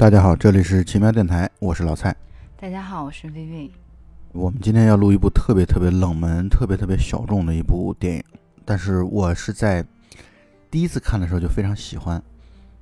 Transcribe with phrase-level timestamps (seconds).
[0.00, 2.16] 大家好，这里是奇妙电台，我是老蔡。
[2.58, 3.70] 大家好，我是 Vivi。
[4.32, 8.24] 我们今天要录一部特别特别冷门、特别特别小众的一部电影，
[8.64, 9.84] 但是我是在
[10.70, 12.22] 第一次看的时候就非常喜欢，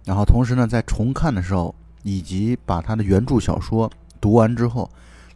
[0.04, 4.88] 然后同时呢，在重看的时候，以及把它的原著小说读完之后，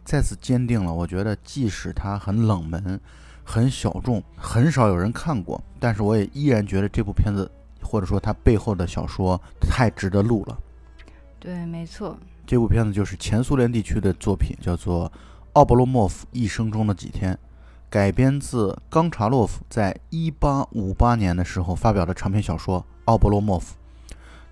[0.05, 2.97] 再次坚定了，我觉得即使它很冷门、
[3.43, 10.57] 很小众，很少有人看过，但是我也依然觉得这部片子或者说它背后的小说太值得录了。
[11.43, 15.11] 对，没错，这部片子就是前苏联地区的作品，叫做。
[15.51, 17.37] 奥勃洛莫夫一生中的几天，
[17.87, 23.75] 改编自冈察洛夫在一八五八年的时候发表的长篇小说《奥勃洛莫夫》。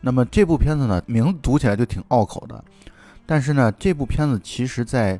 [0.02, 2.64] 那么这部片子呢，名字读起来就挺拗口的，
[3.26, 5.20] 但是呢，这部片子其实在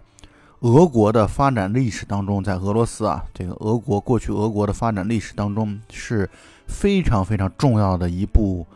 [0.60, 6.30] 俄国的发展历史当中，在俄罗斯啊，这个俄国过去俄国的发展历史当中是
[6.68, 8.68] 非常非常重要的一部，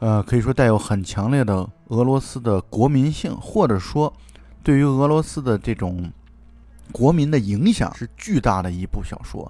[0.00, 4.12] 呃，可以说带有很强烈的俄罗斯的国民性，或者说
[4.62, 6.10] 对于俄罗斯的这种。
[6.92, 9.48] 国民的影响是巨大的一部小说，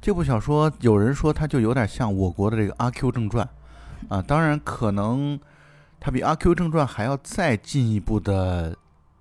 [0.00, 3.48] 这部小说有人说它就有点像我国的这个《阿 Q 正传》，
[4.12, 5.38] 啊，当然可能
[6.00, 8.76] 它比《阿 Q 正传》还要再进一步的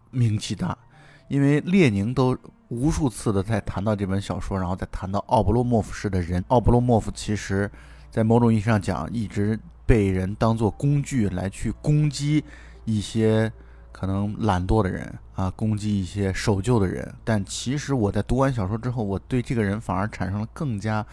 [0.09, 0.75] 名气大，
[1.27, 2.35] 因为列宁都
[2.69, 6.43] 无数次的在谈到这本小说，然后再谈到奥布洛莫夫式的人。
[6.47, 7.69] 奥布洛莫夫其实，
[8.09, 9.59] 在某种意义上讲，一直
[9.91, 12.41] 被人当做工具来去攻击
[12.85, 13.51] 一些。
[13.91, 21.05] 可能懒惰的人啊，攻击一些守旧的人，但其实我在读完小说之后，我对这个人反而产生了更加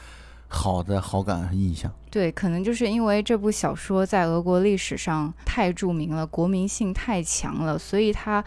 [0.47, 1.93] 好的好感和印象。
[2.09, 8.43] 对，可能就是因为这部小说在俄国历史上太著名了，国民性太强了，所以它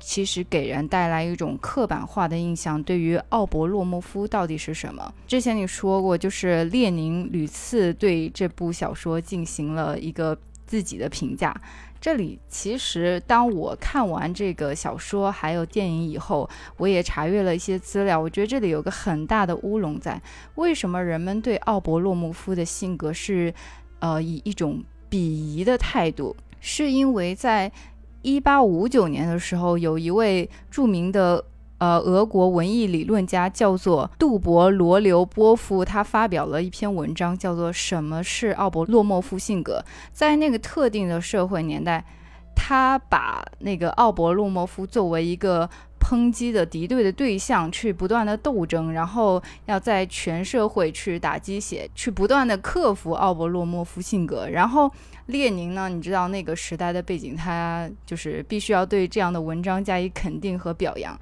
[0.00, 2.82] 其实给人带来一种刻板化的印象。
[2.82, 5.14] 对于奥伯洛莫夫到底是什么？
[5.28, 11.54] 之前你说过，就是列宁屡次对这部小说进行了一个自己的评价。
[12.00, 18.18] 这里其实，当我看完这个小说还有电影以后，我也查阅了一些资料。
[18.18, 20.18] 我觉得这里有个很大的乌龙在：
[20.54, 23.52] 为什么人们对奥伯洛莫夫的性格是，
[23.98, 26.34] 呃，以一种鄙夷的态度？
[26.62, 27.70] 是因为在
[28.22, 31.44] 一八五九年的时候，有一位著名的。
[31.80, 39.82] 呃，俄国文艺理论家叫做杜博罗留波夫，他发表了一篇文章，叫做《什么是奥伯洛莫夫性格》。
[40.12, 42.04] 在那个特定的社会年代，
[42.54, 54.48] 他把那个奥伯洛莫夫作为一个抨击的敌对的对象，去不断的斗争，然后要在全社会去打鸡血，去不断的克服奥伯洛莫夫性格。
[54.48, 54.90] 然后
[55.26, 61.16] 列宁呢，你知道那个时代的背景，他就是必须要对这样的文章加以肯定和表扬。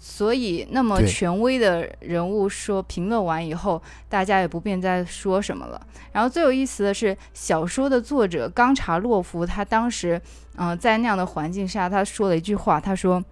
[0.00, 5.86] 所以，那么权威的人物说评论完以后，大家也不便再说什么了。
[6.12, 10.20] 然后最有意思的是，小说的作者冈察洛夫，他当时，
[10.54, 13.22] 嗯，在那样的环境下，他说了一句话，他说：“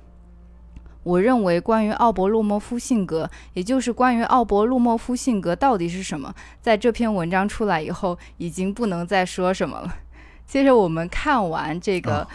[1.07, 9.97] 我认为关于奥伯洛莫夫性格，也就是关于奥伯洛莫夫性格到底是什么，在这篇文章出来以后，已经不能再说什么了。
[10.45, 12.27] ”接着我们看完这个。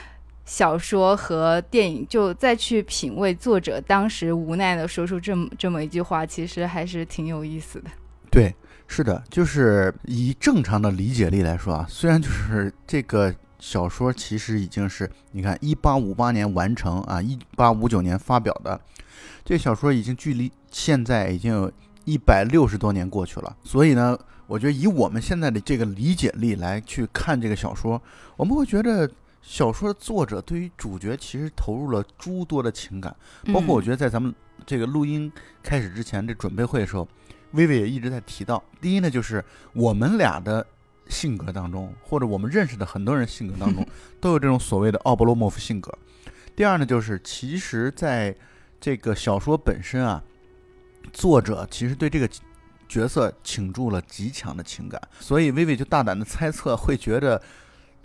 [0.44, 7.90] 小说和电影，就再去品味作者当时无奈的说出这么这么一句话，其实还是挺有意思的。
[8.30, 8.54] 对，
[8.86, 18.82] 是的，就是以正常的理解力来说啊，虽然就是这个小说其实已经是你看一八五八年完成啊，一八五九年发表的，
[19.46, 21.72] 这小说已经距离现在已经有
[22.04, 23.56] 一百六十多年过去了。
[23.64, 28.02] 所以呢，我觉得以我们现在的这个理解力来去看这个小说，
[28.36, 29.10] 我们会觉得。
[29.44, 33.16] 小说的作者对于主角其实投入了诸多的情感，
[33.52, 34.32] 包括我觉得在咱们
[34.68, 35.32] 这个录音
[35.64, 37.08] 开始之前这准备会的时候，
[37.54, 38.64] 薇薇也一直在提到。
[38.80, 39.44] 第一呢，就是
[39.74, 40.64] 我们俩的
[41.12, 43.86] 性格当中，或者我们认识的很多人性格当中，
[44.20, 45.96] 都有这种所谓的奥勃洛莫夫性格。
[46.56, 48.36] 第二呢，就是其实在
[48.80, 50.24] 这个小说本身啊，
[51.12, 52.28] 作者其实对这个
[52.88, 57.42] 角色倾注了极强的情感，所以薇薇就大胆的猜测，会觉得。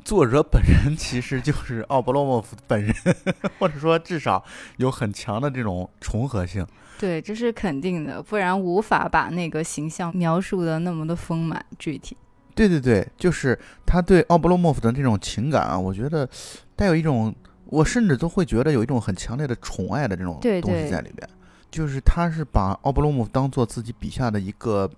[0.05, 2.95] 作者本人其实就是奥布洛莫夫本人，
[3.59, 4.45] 或者说至少
[4.77, 6.65] 有很强的这种重合性。
[6.97, 12.17] 对，这是肯定的，不然无法把那个形象描述的那么的丰满具体。
[12.57, 13.57] 对对对，就是
[13.87, 16.29] 他对奥布洛莫夫的那种情感啊，我觉得
[16.75, 17.33] 带有一种，
[17.67, 21.29] 我甚至都会觉得有一种很强烈的宠爱的这种东西在里边。
[21.71, 24.91] 就是他是把奥布洛莫夫当做自己笔下的一个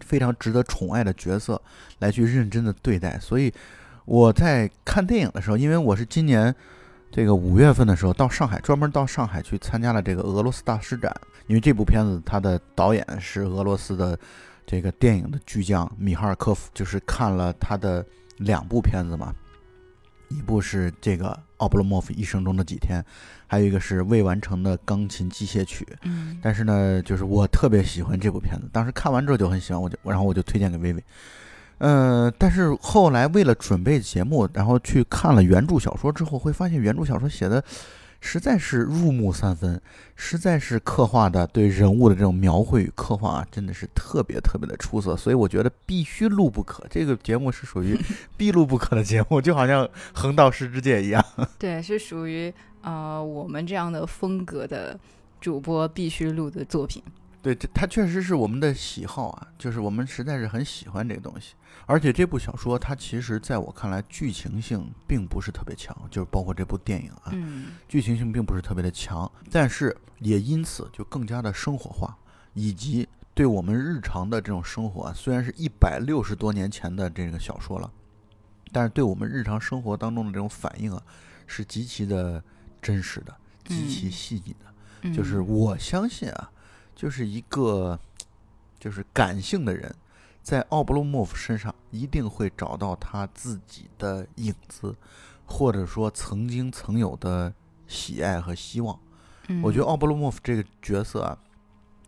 [0.00, 1.60] 非常值得宠爱的角色
[1.98, 3.52] 来去认真的对待，所以。
[4.06, 6.52] 我在看电影的时候，因为我是今年
[7.12, 11.14] 这个五月份的时候到上海，专门到上海去参加了这个俄罗斯大师展。
[11.46, 14.18] 因为这部片子它的导演是俄罗斯的
[14.70, 18.06] 这个电影的巨匠米哈尔科夫，就是看了他的
[18.36, 19.34] 两部片子嘛。
[20.28, 23.04] 一部是这个奥布洛莫夫一生中的几天，
[23.48, 25.84] 还有一个是未完成的钢琴机械曲。
[26.04, 31.02] 嗯但是呢，就是我特别喜欢这部片子，当时看完之后就很喜欢，我就然后我就推荐给薇薇。
[31.78, 37.60] 呃，但是后来为了准备节目，然后去看了原著小说之后，会发现原著小说写的
[38.20, 39.80] 实在是入木三分，
[40.14, 46.84] 实在是刻画的对人物的这种描绘与刻画啊，真的是特别特别的出色，所以我觉得必须录不可。
[46.90, 47.98] 这个节目是属于
[48.36, 51.24] 必录不可的节目，就好像横道世之介一样。
[51.58, 52.52] 对，是属于
[52.82, 54.98] 呃我们这样的风格的
[55.40, 57.02] 主播必须录的作品。
[57.42, 61.54] 对，这它确实是我们的喜好啊，就是我们实在是很喜欢这个东西。
[61.86, 72.16] 而且这部小说它其实在我看来剧情性并不是特别强，就是包括这部电影啊，嗯剧情性并不是特别的强，但是也因此就更加的生活化，
[72.54, 77.90] 以及对我们日常的这种生活啊，虽然是一百六十多年前的这个小说了，
[78.70, 81.02] 但是对我们日常生活当中的这种反应啊，
[81.46, 82.42] 是极其的
[82.82, 83.34] 真实的，
[83.64, 84.74] 极其嗯细腻的。
[85.02, 86.50] 嗯，就是我相信啊，
[87.00, 87.98] 就是一个
[88.78, 89.90] 就是感性的人，
[90.42, 94.94] 在奥布洛莫夫身上一定会找到他自己的影子，
[95.46, 97.50] 或者说曾经曾有的
[97.86, 99.00] 喜爱和希望。
[99.48, 101.38] 嗯我觉得奥布洛莫夫这个角色啊，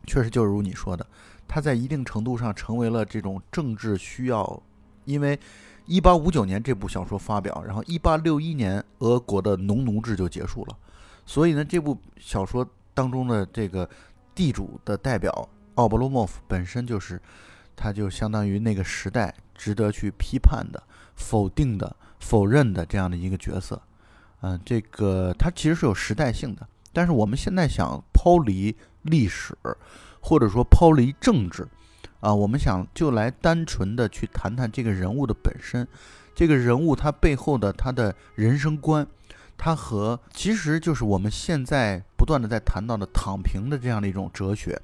[0.07, 1.07] 确实就是如你说的，
[1.49, 4.63] 他在一定程度上成为了这种政治需要，
[5.07, 5.41] 因为。
[5.87, 10.79] 一八五九年这部小说发表，然后一八六一年俄国的农奴制就结束了，
[11.27, 12.65] 所以呢，这部小说
[12.95, 13.89] 当中的这个
[14.35, 17.21] 地主的代表奥布洛莫夫本身就是，
[17.75, 20.83] 他就相当于那个时代值得去批判的、
[21.17, 23.81] 否定的、否认的这样的一个角色。
[24.41, 29.57] 嗯、这个他其实是有时代性的，但是我们现在想抛离历史，
[30.21, 31.67] 或者说抛离政治，
[32.21, 35.87] 啊，我们想就来单纯的去谈谈这个人物的本身，
[36.35, 39.07] 这个人物他背后的他的人生观。
[39.65, 44.77] 它和其实就是我们现在不断的在谈到的躺平的这样的一种哲学、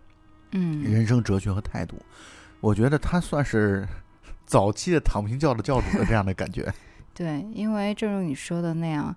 [0.52, 2.00] 嗯人生哲学和态度，
[2.60, 3.84] 我觉得它算是
[4.46, 6.72] 早期的躺平教的教主的这样的感觉。
[7.12, 9.12] 对，因为正如你说的那样，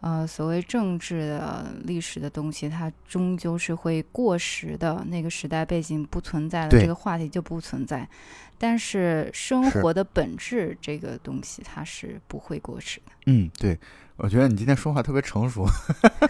[0.00, 5.04] 呃，所谓政治的历史的东西，它终究是会过时的。
[5.08, 8.08] 那个时代背景不存在了，这个话题就不存在。
[8.56, 13.12] 但是生活的本质这个东西，它是不会过时的。
[13.26, 13.76] 嗯，对，
[14.22, 15.66] 我觉得你今天说话特别成熟，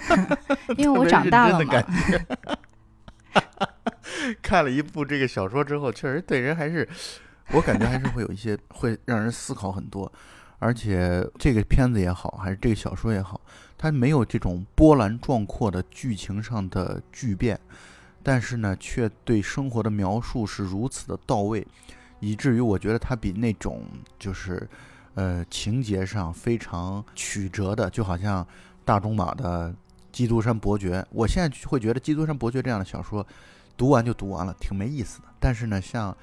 [0.78, 1.84] 因为我长大了感。
[1.84, 2.26] 觉。
[4.42, 6.88] 看了一部这个小说之后，确实对人还是，
[7.52, 10.10] 我感觉还是会有一些会让人思考很多。
[10.58, 13.40] 而且这个片子也好，还是这个小说也好，
[13.78, 17.58] 它没有这种波澜壮阔的剧情上的巨变，
[18.22, 21.66] 但是呢，却对生活的描述是如此的到位，
[22.20, 23.82] 以至于我觉得它比那种
[24.18, 24.68] 就是
[25.14, 28.46] 呃情节上非常曲折的，就好像
[28.84, 29.70] 大仲马的
[30.12, 33.26] 《基督山伯爵》，我现在会觉得《基督山伯爵》这样的小说
[33.76, 35.28] 读完就读完了，挺没意思的。
[35.38, 36.16] 但是呢，像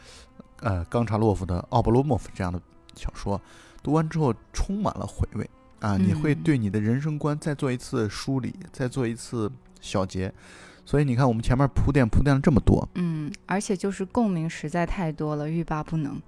[0.62, 2.62] 呃冈察洛夫的《奥布罗莫夫》这样的
[2.96, 3.40] 小说，
[3.82, 5.98] 读完之后充满了回味啊！
[5.98, 10.34] 你会嗯对你的人生观再做一次梳理，再做一次小结。
[10.86, 16.22] 所以你看，我们前面铺垫铺垫了这么多，嗯，而且就是共鸣实在太多了，欲罢不能。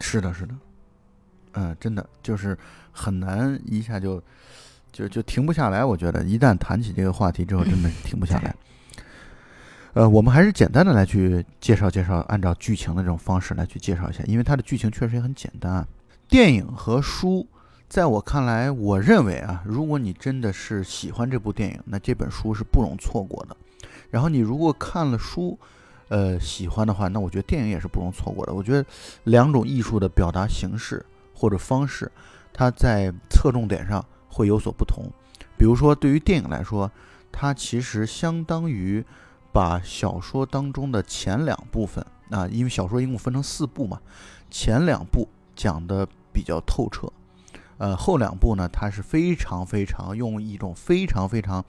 [0.00, 0.54] 是的，是的，
[1.54, 2.56] 嗯、真的就是
[2.92, 4.22] 很难一下就
[4.92, 5.84] 就就停不下来。
[5.84, 8.54] 我觉得一旦谈起这个话题之后，真的停不下来。
[9.94, 15.86] 呃，我们还是简单的来去介绍介绍，按照剧情的这种方式来去介绍一下，因为它的剧情确实也很简单啊。
[16.28, 17.46] 电影和书，
[17.88, 23.56] 在我看来，我认为啊，如果你真的是喜欢这部电影，那这本书是不容错过的。
[24.10, 25.56] 然后你如果看了书，
[26.08, 28.52] 呃，喜欢的话，那我觉得电影也是不容错过的。
[28.52, 28.84] 我觉得
[29.22, 32.10] 两种艺术的表达形式或者方式，
[32.52, 35.04] 它在侧重点上会有所不同。
[35.58, 36.90] 比如说，对于电影来说，
[37.30, 39.04] 它其实相当于
[39.52, 44.00] 把小说当中的前两部分啊，因为小说一共分成四部嘛，
[44.50, 47.08] 前两部讲的比较透彻，
[47.78, 51.64] 呃，后两部呢，它是非常非常用一种非常非常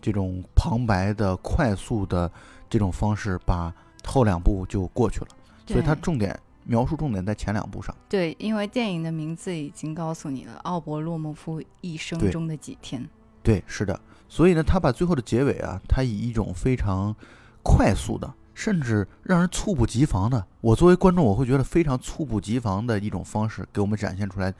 [0.00, 2.30] 这种旁白的快速的
[2.68, 5.28] 这种方式，把后两部就过去了，
[5.66, 6.38] 所以它重点
[6.70, 7.92] 描述重点在前两部上。
[8.08, 13.04] 对，因为电影的名字已经告诉你了，奥伯洛莫夫一生中的几天。
[13.42, 17.12] 对，是的，所以呢，他把最后的结尾啊，他以一种非常
[17.64, 24.54] 快速的，甚至让人猝不及防的，我作为观众，我会觉得非常猝不及防的一种方式，给我们展现出来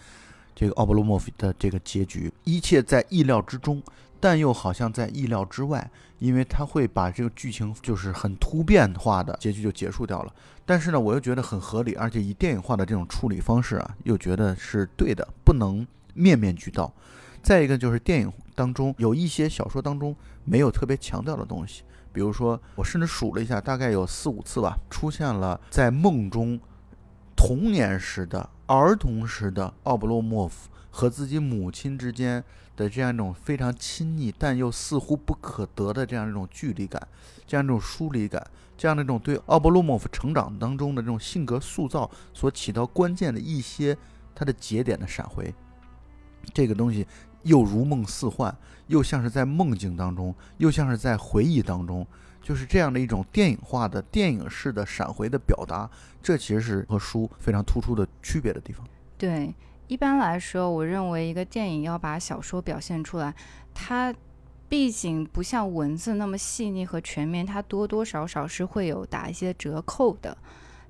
[0.52, 3.80] 这个奥布罗莫夫的这个结局，一切在意料之中，
[4.18, 5.88] 但又好像在意料之外，
[6.18, 10.34] 因为他会把这个剧情就是很突变化的结局就结束掉了。
[10.70, 15.84] 但是呢，我又觉得很合理，而且以电影化的这种处理方式啊，又觉得是对的，不能
[16.14, 16.94] 面面俱到。
[17.42, 26.56] 再一个就是电影当中有一些小说当中没有特别强调的东西，比如说我甚至数了一下，大概有四五次吧，出现了在梦中
[27.34, 32.44] 童年时的儿童时的奥布洛莫夫和自己母亲之间
[32.76, 37.08] 的这样一种非常亲昵但又似乎不可得的这样一种距离感，
[37.44, 38.46] 这样一种疏离感，
[38.80, 43.94] 这样的一种对奥布洛莫夫成长当中的这种性格塑造所起到关键的一些
[44.34, 45.52] 他的节点的闪回，
[46.54, 47.06] 这个东西
[47.42, 48.56] 又如梦似幻，
[48.86, 52.06] 又像是在梦境当中，又像是在回忆当中，
[52.40, 55.86] 就是这样的一种电影化的电影式的闪回的表达，
[56.22, 58.82] 这其实是和书非常突出的区别的地方。
[59.18, 59.54] 对，
[59.88, 63.34] 一般来说，我认为一个电影要把小说表现出来，
[63.74, 64.14] 它
[64.70, 70.34] 毕竟不像文字那么细腻和全面，它多多少少是会有打一些折扣的。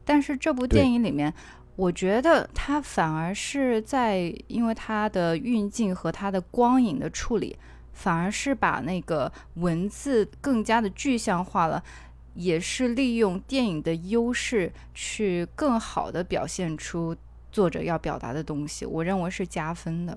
[0.04, 1.34] 但是这部电影里面，
[1.74, 7.56] 我觉得它反而是在因为它的运镜和它的光影的处理，
[7.92, 11.82] 反而是把那个文字更加的具象化了。
[12.34, 17.14] 也是利用电影的优势去更好的表现出
[17.50, 20.16] 作者要表达的东西，我认为是加分的。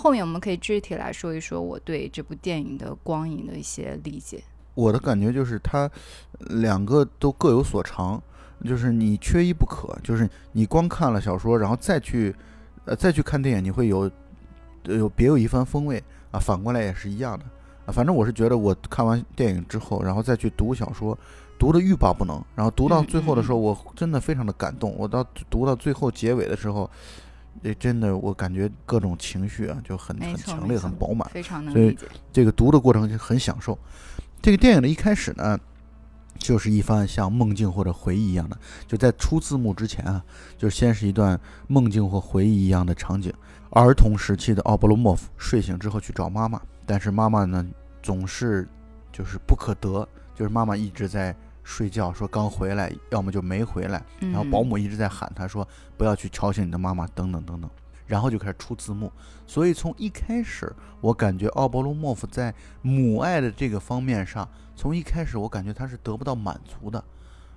[0.00, 4.42] 后面我们可以具体来说一说我对这部电影的光影的一些理解。
[4.72, 5.90] 我的感觉就是它
[6.38, 8.22] 两个都各有所长，
[8.64, 9.94] 就是你缺一不可。
[10.02, 12.34] 就是你光看了小说，然后再去
[12.86, 14.10] 呃再去看电影，你会有
[14.84, 16.40] 呃有别有一番风味啊。
[16.40, 17.44] 反过来也是一样的
[17.84, 17.92] 啊。
[17.92, 21.18] 反正我是觉得，我看完电影之后，然后再去读小说，
[21.58, 22.42] 读的欲罢不能。
[22.54, 24.94] 然后读到最后的时候，我真的非常的感动。
[24.96, 26.90] 我到读到最后结尾的时候，
[27.62, 31.28] 也真的我感觉各种情绪啊就很很，强烈，很饱满。
[31.30, 31.96] 非常能所以。
[32.32, 33.78] 这个读的过程就很享受。
[34.40, 35.58] 这个电影的一开始呢，
[36.38, 40.24] 就是一番像梦境或者回忆一样的，就在出字幕之前啊，
[40.56, 43.32] 就先是一段梦境或回忆一样的场景。
[43.70, 47.64] 儿童时期的奥布罗莫夫睡醒之后去找妈妈，但是妈妈呢
[48.02, 48.66] 总是
[49.12, 57.70] 就是不可得，就是妈妈一直在睡觉，说刚回来，要么就没回来，然后保嗯姆一直在喊他说不要去吵醒你的妈妈，等等等等，
[58.06, 59.12] 然后就开始出字幕。
[59.46, 67.02] 所以从一开始，我感觉奥波罗莫夫在母爱的这个方面上，从一开始我感觉他是得不到满足的，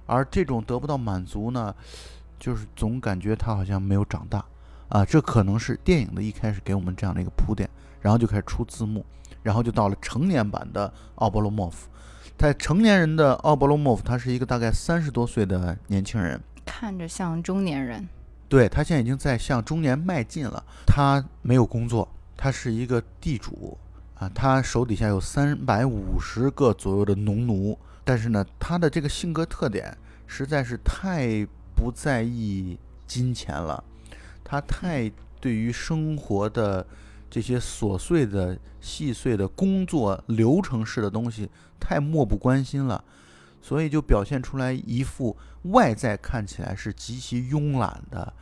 [0.05, 1.74] 而这种得不到满足呢，
[2.39, 4.43] 就是总感觉他好像没有长大
[4.89, 5.05] 啊。
[5.05, 7.69] 这可能是电影的一开始给我们这样的一个铺垫，
[8.01, 9.05] 然后就开始出字幕，
[9.41, 11.88] 然后就到了成年版的奥波罗莫夫。
[12.38, 18.08] 在成年人的奥波罗莫夫，他是一个大概三十多岁的年轻人，看着像中年人，
[18.50, 20.63] 对他现在已经在向中年迈进了。
[20.86, 23.78] 他没有工作，他是一个地主
[24.16, 27.78] 啊，他手底下有三百五十个左右的农奴。
[28.04, 29.98] 但是呢，他的这个性格特点
[30.28, 33.82] 实在是太不在意金钱了，
[34.44, 35.10] 他太
[35.40, 36.86] 对于生活的
[37.30, 41.50] 这些琐碎的、细碎的工作流程式的东西
[41.84, 43.04] 太漠不关心了。
[43.62, 45.38] 所以就表现出来一副
[45.72, 48.34] 外在看起来是极其慵懒的，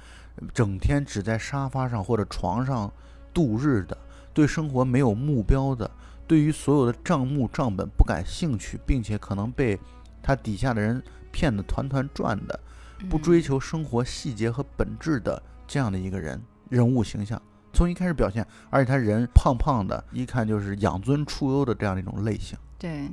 [0.52, 2.92] 整天只在沙发上或者床上
[3.32, 3.96] 度日的，
[4.34, 5.90] 对生活没有目标的，
[6.26, 9.80] 对于所有的账目账本不感兴趣，并且可能被
[10.24, 11.00] 他底下的人
[11.32, 12.60] 骗得团团转的，
[13.08, 17.40] 不追求生活细节和本质的这样的一个人人物形象。
[17.74, 22.58] 从一开始表现，而且他人胖胖的，一看就是养尊处优的这样的一种类型。
[22.80, 23.08] 对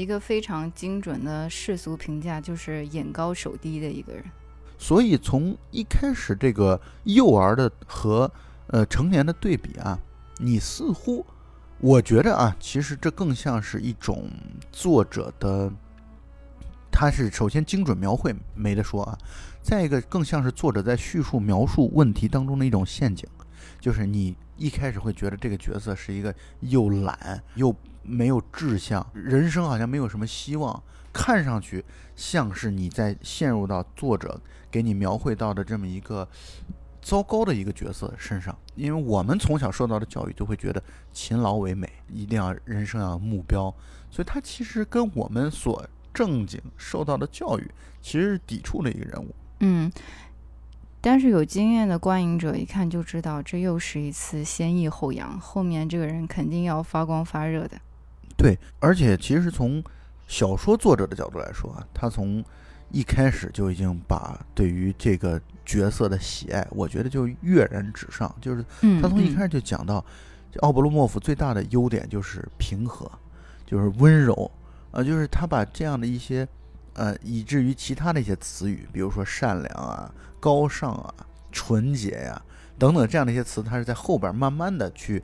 [0.00, 4.24] 一个非常精准的世俗评价，就是眼高手低的一个人。
[4.78, 8.30] 所以从一开始这个幼儿的和
[8.68, 9.98] 呃成年的对比啊，
[10.38, 11.26] 你似乎
[11.80, 14.30] 我觉得啊，其实这更像是一种
[14.72, 15.70] 作者的，
[16.90, 19.18] 他是首先精准描绘没得说啊，
[19.62, 23.28] 再一个更像是作者在叙述描述问题当中的一种陷阱，
[23.78, 31.84] 就是你一开始会觉得这个角色是一个又懒又没有志向，人生好像没有什么希望，看上去
[32.16, 34.40] 像是你在陷入到作者
[34.70, 36.28] 给你描绘到的这么一个
[37.02, 43.74] 糟糕的一个角色身上，因为我们从小受到的教育就会觉得勤劳为美，一定要人生要有目标，
[44.10, 47.70] 所以他其实跟我们所正经受到的教育
[48.02, 49.34] 其实是抵触的一个人物。
[49.60, 49.90] 嗯，
[51.00, 57.80] 但是有经验的观影者一看就知道，这又是一次先抑后扬，后面这个人肯定要发光发热的。
[58.40, 59.84] 对，而且其实从
[60.26, 62.42] 小说作者的角度来说啊，他从
[62.90, 68.34] 一开始就已经把对于这个角色的喜爱，我觉得就跃然纸上。
[68.40, 70.02] 就是嗯，他从一开始，就讲到，
[70.50, 73.10] 这奥勃洛莫夫最大的优点就是平和，
[73.66, 74.50] 就是温柔，
[74.92, 76.48] 呃，就是他把这样的一些，
[76.94, 81.14] 呃，以至于其他的一些词语，比如说善良啊、高尚啊、
[81.52, 82.40] 纯洁呀、
[82.78, 85.22] 等等这样的一些词，他是在后边慢慢的去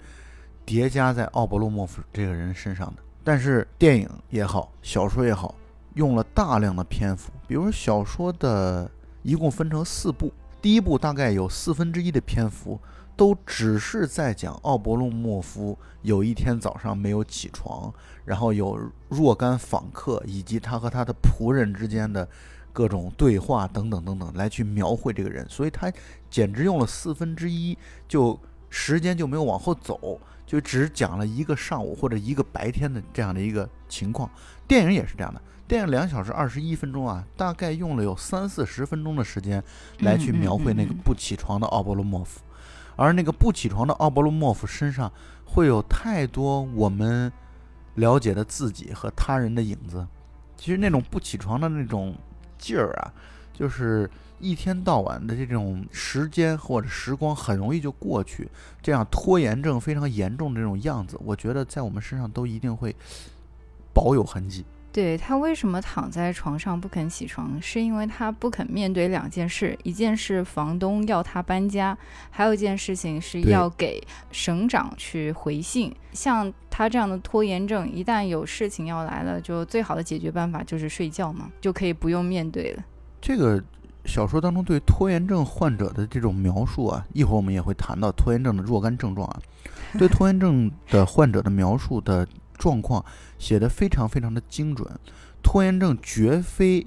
[0.65, 3.03] 叠加在奥勃洛莫夫这个人身上的。
[3.27, 5.53] 但是电影也好，小说也好，
[5.95, 8.89] 用了大量的篇幅，比如小说的
[9.25, 12.79] 一共分成四部，第一部大概有四分之一的篇幅。
[13.17, 17.91] 都只是在讲奥伯洛莫夫有一天早上没有起床，
[18.27, 18.79] 然后有
[19.09, 22.29] 若干访客以及他和他的仆人之间的
[22.75, 25.49] 各种对话等等等等，来去描绘这个人。
[25.49, 25.91] 所以他
[26.29, 34.31] 简直用了四分之一，就时间就没有往后走，就只讲了一个上午或者一个白天的这样的一个情况。
[34.69, 39.63] 电影也是这样的，电影两小时二十一分钟啊，大概用了有三四十分钟的时间
[39.99, 42.41] 来去描绘那个不起床的奥伯洛莫夫。
[42.97, 45.13] 而那个不起床的奥伯洛莫夫身上
[45.45, 47.31] 会有太多我们
[47.97, 50.07] 了解的自己和他人的影子。
[50.57, 52.17] 其实那种不起床的那种
[52.57, 53.13] 劲儿啊，
[53.59, 54.09] 就是
[54.39, 58.47] 一天到晚的这种时间或者时光很容易就过去，
[58.83, 62.95] 这样拖延症非常严重的这种样子，我觉得在我们身上都一定会
[63.95, 64.65] 保有痕迹。
[64.93, 71.97] 对他为什么躺在床上不肯起床，是因为他不肯面对两件事：一件是房东要他搬家，
[72.31, 75.95] 还有一件事情是要给省长去回信。
[76.13, 82.83] 像他这样的拖延症，一旦有事情要来了，就最好的解决办法就是睡觉嘛，就可以不用面对了。
[83.27, 83.61] 这个
[84.05, 89.43] 小说当中对拖延症患者的这种描述啊，一会儿我们也会谈到拖延症的若干症状啊，
[89.99, 92.25] 对拖延症的患者的描述的。
[92.59, 93.05] 状况
[93.39, 94.91] 写的非常非常的精准，
[95.43, 96.87] 拖延症绝非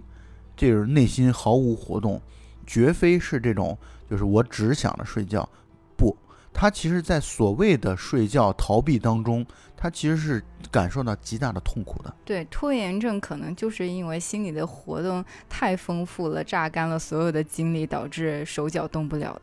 [0.57, 2.19] 就是内心毫无活动，
[2.65, 3.77] 绝非是这种
[4.09, 5.47] 就是我只想着睡觉，
[5.95, 6.17] 不，
[6.53, 9.45] 他其实在所谓的睡觉逃避当中，
[9.77, 12.13] 他其实是感受到极大的痛苦的。
[12.25, 19.41] 对，拖延症可能就是因为心理的活动太丰富了，榨干了所有的精力，导致手脚动不了的。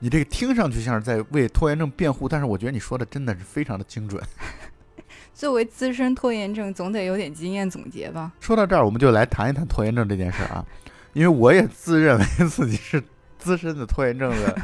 [0.00, 4.22] 你这个听上去像是在为拖延症辩护，但是我觉得你说的真的是非常的精准。
[5.32, 8.30] 作为资深拖延症，总得有点经验总结吧。
[8.40, 10.66] 说到这儿，我们就来谈一谈拖延症这件事儿啊，
[11.14, 13.02] 因为我也自认为自己是
[13.40, 14.56] 资深的拖延症的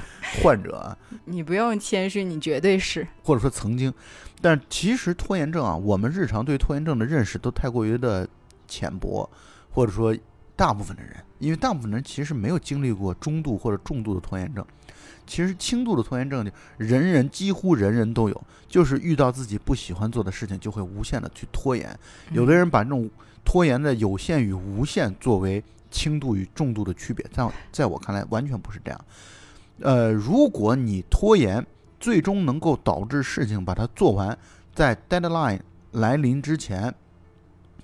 [0.43, 0.97] 患者啊。
[1.25, 3.93] 你不用谦虚，你绝对是，或者说曾经。
[4.41, 8.29] 但其实拖延症啊，我们日常对拖延症的认识都太过于的
[8.69, 9.29] 浅薄，
[9.71, 10.17] 或者说
[10.55, 14.65] 大部分的人，因为大部分人其实没有经历过中度或者重度的拖延症。
[15.27, 21.99] 其实轻度的拖延症，就人人几乎人人都有，就是遇到自己不喜欢做的事情，就会无限的去拖延。
[22.31, 23.11] 有的人把这种
[23.45, 25.65] 拖延的有限与无限作为
[25.97, 29.01] 轻度与重度的区别，在在我看来完全不是这样。
[29.81, 31.67] 呃，如果你拖延，
[31.99, 34.37] 最终能够导致事情把它做完，
[34.75, 35.61] 在 deadline
[35.93, 36.95] 来临之前，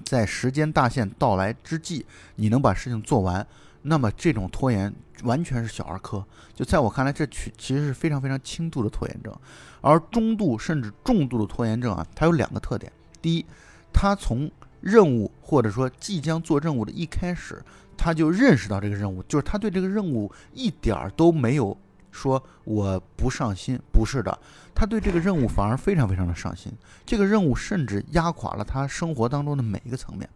[0.04, 2.04] 在时间大限到来之际，
[2.36, 3.46] 你能把事情做完。
[3.84, 4.94] 那么这种拖延
[5.24, 9.34] 完全是小儿科，就在我看来，这其其实是非常非常轻度的拖延症，
[9.80, 13.44] 而中度甚至重度的拖延症啊，它有两个特点：第一，
[13.92, 14.48] 它从
[14.80, 17.60] 任务或者说即将做任务的一开始，
[17.96, 21.76] 他就认识到这个任务，就是他对这个任务一点儿都没有
[22.10, 24.38] 说我不上心，不是的，
[24.74, 26.72] 他对这个任务反而非常非常的上心，
[27.04, 30.28] 这个任务甚至压垮了他生活当中的每一个层面，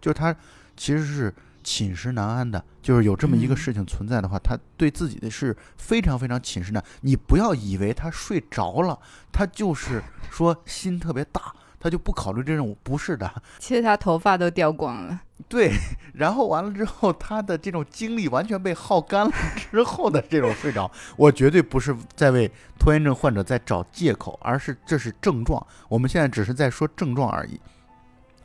[0.00, 0.34] 就是他
[0.76, 1.34] 其实是。
[1.66, 6.84] 寝食难安的，就是有这么一个事情存在的话，他对自己的是非常非常寝食难。
[7.00, 8.98] 你不要以为他睡着了，
[9.32, 13.30] 他就是说心特别大，他就不考虑这任务，不是的。
[13.60, 15.20] 其实他头发都掉光了。
[15.50, 15.70] 对，
[16.14, 19.32] 然后完了之后，他的这种精力完全被耗干了
[19.70, 25.64] 之后的这种睡着，我绝对不是在为拖延症患者在找借口，而是这是症状。
[25.90, 27.60] 我们现在只是在说症状而已。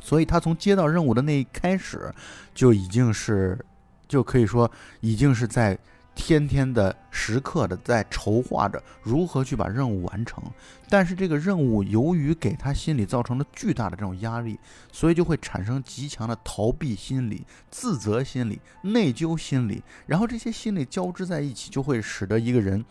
[0.01, 2.13] 所以他从接到任务的那一开始，
[2.53, 3.57] 就已经是，
[4.05, 5.79] 就可以说已经是在
[6.21, 10.43] 天天的时刻的在筹划着如何去把任务完成。
[10.89, 14.59] 但是这个任务由于给他心里造成了巨大的这种压力，
[14.91, 22.83] 所以就会产生极强的逃避心理、自责心理、内疚心理，然后这些心理交织在一起，就会使得一个人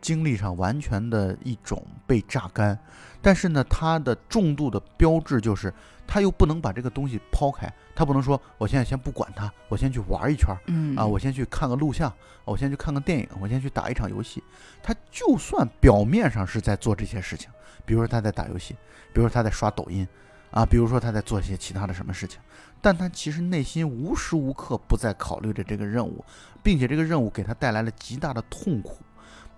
[0.00, 2.78] 精力上完全的一种被榨干。
[3.22, 5.72] 但是呢，它的重度的标志就是。
[6.08, 12.12] 他又不能把这个东西抛开，他不能说我现在先不管他，我先去玩一圈儿，嗯啊，我先去看个录像，
[12.44, 14.44] 我先去看个电影，我先去打一场游戏。
[14.82, 17.50] 他就算表面上是在做这些事情，
[17.86, 18.74] 比如说他在打游戏，
[19.14, 20.06] 比如说他在刷抖音，
[20.50, 22.38] 啊，比如说他在做一些其他的什么事情，
[22.82, 26.22] 但他其实内心无时无刻不在考虑着这个任务，
[26.62, 28.98] 并且这个任务给他带来了极大的痛苦，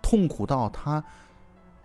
[0.00, 1.02] 痛苦到他。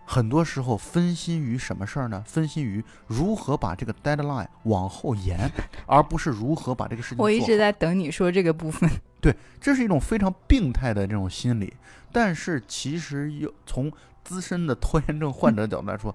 [0.04, 2.22] 很多时候分心于什么事儿呢？
[2.26, 5.50] 分心于如何把这个 deadline 往后延，
[5.86, 7.18] 而不是如何把这个事情。
[7.18, 8.88] 我一直在等你说这个部分。
[9.20, 11.72] 对，这是一种非常病态的这种心理。
[12.12, 13.90] 但是其实又从
[14.22, 16.14] 资深的拖延症患者的角度来说，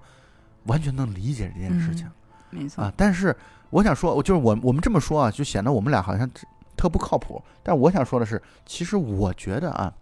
[0.64, 2.08] 完全能理解这件事情。
[2.50, 3.36] 没错啊，但是
[3.70, 6.28] 我想说，我就是我我们这么说啊，就显得我们俩好像
[6.76, 7.42] 特不靠谱。
[7.62, 9.92] 但我想说的是，其实我觉得啊，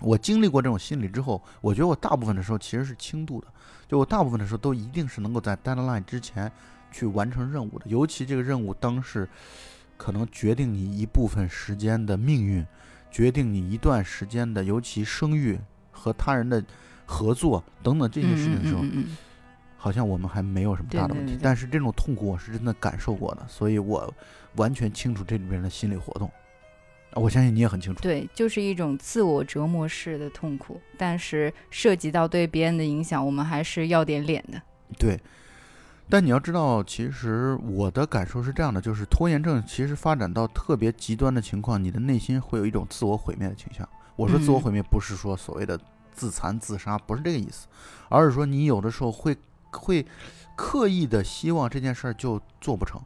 [0.00, 3.46] 我经历过这种心理之后，我觉得我大部分的时候其实是轻度的，
[3.88, 6.50] 就我大部分的时候都一定是能够在 deadline 之前
[6.90, 9.28] 去完成任务的，尤其这个任务当是
[9.96, 12.66] 可能决定你一部分时间的命运，
[13.10, 15.58] 决定你一段时间的，尤其生育
[15.90, 16.64] 和他人的
[17.04, 18.82] 合作等等这些事情的时候。
[18.82, 19.16] 嗯嗯嗯嗯
[19.80, 24.12] 好像我们还没有什么大的问题，对对对但是这种痛苦我是真的感受过的，所以我
[24.56, 26.28] 完全清楚这里边的心理活动。
[27.18, 28.00] 啊我相信你也很清楚。
[28.00, 34.62] 对，就是一种自我折磨式的痛苦，但是涉及到对别人的影响，我们还是要点脸的。
[34.96, 35.20] 对，
[36.08, 43.86] 但你要知道，其实我的感受是这样的，就是拖延症其实发展到特别极端的情况，你的内心会有一种自我毁灭的倾向。
[44.14, 45.78] 我说自我嗯毁灭，不是说所谓的
[46.12, 47.66] 自残自杀，不是这个意思，
[48.08, 49.36] 而是说你有的时候会
[49.70, 50.04] 会
[50.56, 53.00] 刻意的希望这件事儿就做不成，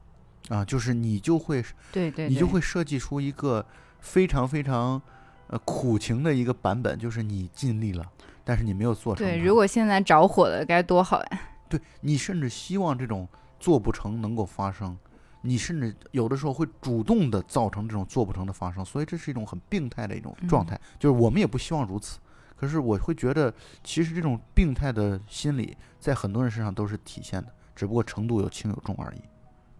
[0.49, 3.67] 啊，就是你就会对对你就会设计出一个
[4.03, 5.01] 非常非常
[5.47, 8.05] 呃苦情的一个版本，就是你尽力了，
[8.45, 9.27] 但是你没有做成。
[9.27, 11.41] 对，如果现在着火了，该多好呀！
[11.71, 13.27] 对你甚至希望这种
[13.59, 14.99] 做不成能够发生，
[15.41, 20.81] 你甚至有的时候会主动的造成这种做不成的发生，所以这是一种很病态的一种状嗯态。
[20.99, 22.19] 就是我们也不希望如此，
[22.57, 29.21] 可是我会觉得，其实这种病态的心理在很多人身上都是体现的，只不过程度有轻有重而已。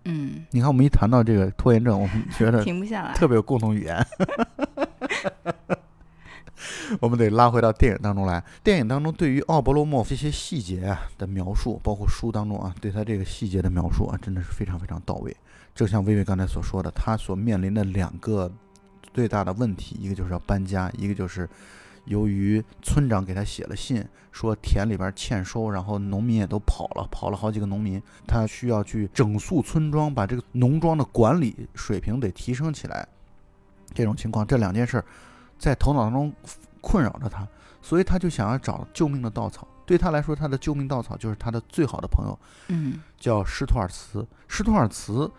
[0.05, 3.15] 嗯，你看，我们一谈到这个拖延症，我们觉得停不下来。
[3.15, 4.07] 特别有共同语言。
[7.01, 8.43] 我们得拉回到电影当中来。
[8.63, 15.35] 电影当中对于奥伯洛莫夫这些细节啊的描述，包括书当中啊对他这个细节的描述啊，真的是非常非常到位。
[15.75, 18.53] 就像薇薇刚才所说的，他所面临的两个
[19.15, 21.49] 最大的问题，一个就是要搬家，一个就是
[22.05, 33.07] 由于村长给他写了信，说田里边欠收，然后农民也都跑了，跑了好几个农民，他需要去整肃村庄，把这个农庄的管理水平得提升起来。
[33.95, 35.05] 这种情况，这两件事儿
[35.59, 36.33] 在头脑当中
[36.81, 37.47] 困扰着他，
[37.83, 39.69] 所以他就想要找救命的稻草。
[39.85, 42.39] 对他来说，他的救命稻草就是他的最好的朋友，
[42.69, 44.27] 嗯叫施托尔茨。
[44.49, 45.31] 施托尔茨，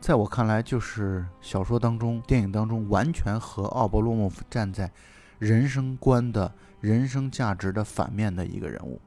[0.00, 4.90] 在我看来，就是小说当中、电影当中完全和奥勃洛莫夫站在
[5.40, 9.00] 人生观的人生价值的反面的一个人物。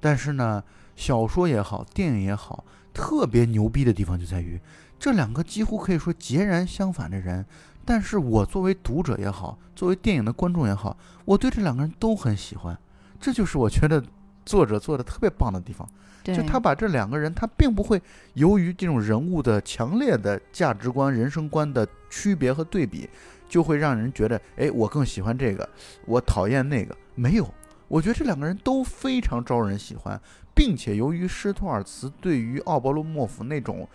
[0.00, 0.64] 但是呢，
[0.96, 2.64] 小说也好，电影也好，
[2.94, 4.58] 特别牛逼的地方就在于，
[4.98, 7.44] 这两个几乎可以说截然相反的人，
[7.84, 12.78] 但是我作为读者也好，作为电影的观众也好，我对这两个人都很喜欢。
[13.20, 14.02] 这就是我觉得
[14.46, 15.88] 作者做的特别棒的地方。
[16.24, 18.00] 就他把这两个人，他并不会
[18.34, 23.10] 由于这种人物的强烈的价值观、人生观的区别和对比，
[23.52, 25.68] 就会让人觉得，哎，我更喜欢这个，
[26.06, 26.96] 我讨厌那个。
[27.14, 27.46] 没有，
[27.86, 30.18] 我觉得这两个人都非常招人喜欢，
[30.54, 33.86] 并且由于施托尔茨对于奥伯洛莫夫那种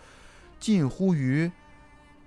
[0.60, 1.50] 近乎于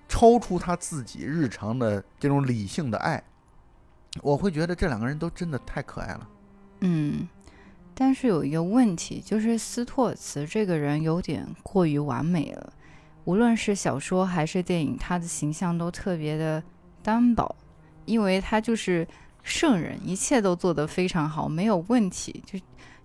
[0.10, 3.24] 超出他自己日常的这种理性的爱，
[4.22, 6.28] 我会觉得这两个人都真的太可爱了。
[6.82, 7.26] 嗯，
[7.96, 12.74] 但是有一个问题，就是斯托尔茨这个人有点过于完美了，
[13.24, 16.62] 无论是小说还是电影，他的形象都特别的
[17.04, 17.56] 担保，
[18.06, 19.08] 因为他就是
[19.44, 22.60] 圣人，一切都做得非常好，没有问题，就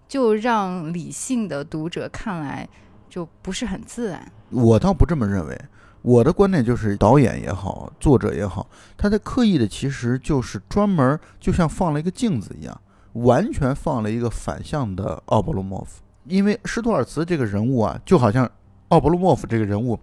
[0.06, 2.68] 就让理性的读者看来
[3.08, 4.30] 就不是很自然。
[4.50, 5.60] 我倒不这么认为，
[6.02, 12.80] 我的观点就是，导演也好，作者也好，他在刻意的其实就是专门就像放了一个镜子一样，
[13.14, 16.02] 完全放了一个反向的奥伯洛莫夫。
[16.24, 18.48] 因为施托尔茨这个人物啊，就好像
[18.88, 19.98] 奥伯洛莫夫这个人物，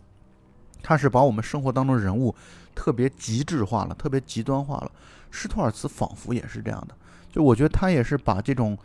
[0.82, 2.34] 他是把我们生活当中人物
[2.76, 4.92] 特别极致化了，特别极端化了。
[5.32, 6.96] 施托尔茨仿佛也是这样的，
[7.32, 8.78] 就我觉得他也是把这种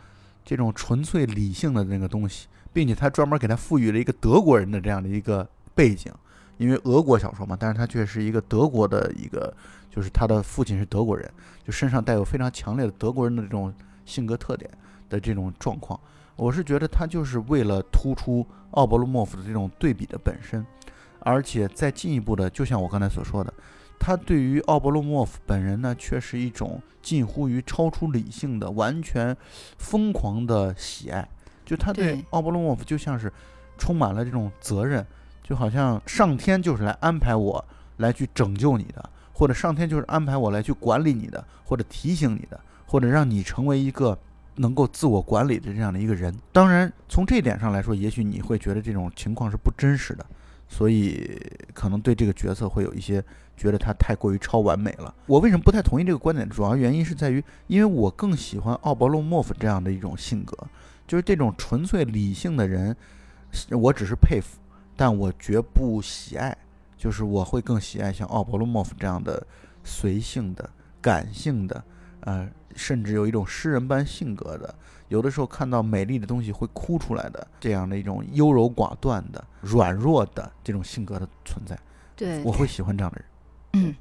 [0.43, 6.11] 这种纯粹理性的那个东西，并且他专门给他赋予了一个德国人的这样的一个背景，
[6.57, 9.55] 因为俄国小说嘛，但是他却是一个德国的一个，
[9.91, 11.29] 就是他的父亲是德国人，
[11.63, 13.71] 就身上带有非常强烈的德国人的这种
[14.05, 14.69] 性格特点
[15.07, 15.99] 的这种状况。
[16.35, 20.65] 我是觉得他就是为了突出奥伯洛莫夫的这种对比的本身，
[21.19, 23.53] 而且再进一步的，就像我刚才所说的，
[23.99, 29.35] 他对于奥伯洛莫夫本人呢，却是一种近乎于超出理性的、完全
[29.77, 31.27] 疯狂的喜爱。
[31.65, 33.31] 就他对对奥伯洛莫夫就像是
[33.77, 35.05] 充满了这种责任，
[35.43, 37.63] 就好像上天就是来安排我
[37.97, 44.17] 来去拯救你的，或者上天就是安排我来去管理你的，或者提醒你的，或者让你成为一个
[44.55, 46.35] 能够自我管理的这样的一个人。
[46.51, 50.25] 当然，从这一点上来说，也许你会觉得这种情况是不真实的，
[50.67, 51.39] 所以
[51.73, 53.23] 可能对这个角色会有一些
[53.59, 55.13] 觉得他太过于超完美了。
[55.27, 56.47] 我为什么不太同意这个观点？
[56.49, 60.57] 主要原因是在于，因为我更喜欢奥伯洛莫夫这样的一种性格，
[61.05, 62.95] 就是这种纯粹理性的人，
[63.71, 64.57] 我只是佩服，
[64.95, 66.57] 但我绝不喜爱。
[66.97, 69.45] 就是我会更喜爱像奥伯洛莫夫这样的
[69.85, 70.69] 随性的、
[70.99, 71.81] 感性的，
[72.19, 74.75] 呃，甚至有一种诗人般性格的，
[75.07, 81.79] 有的时候看到美丽的东西会哭出来的这样的一种优柔寡断的、软弱的这种性格的存在。
[82.17, 83.25] 对，我会喜欢这样的人。
[83.73, 83.95] 嗯。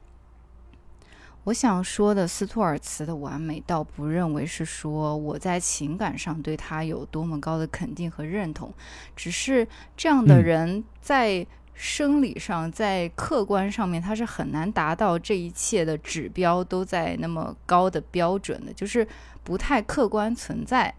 [1.44, 8.70] 我想说的斯托尔茨的完美，倒不认为是说我在情感上对他有多么高的肯定和认同，
[9.16, 19.06] 只是这样的人在生理上、在客观上面，他是很难达到这一切的指标都在那么高的标准的，就是
[19.42, 20.94] 不太客观存在。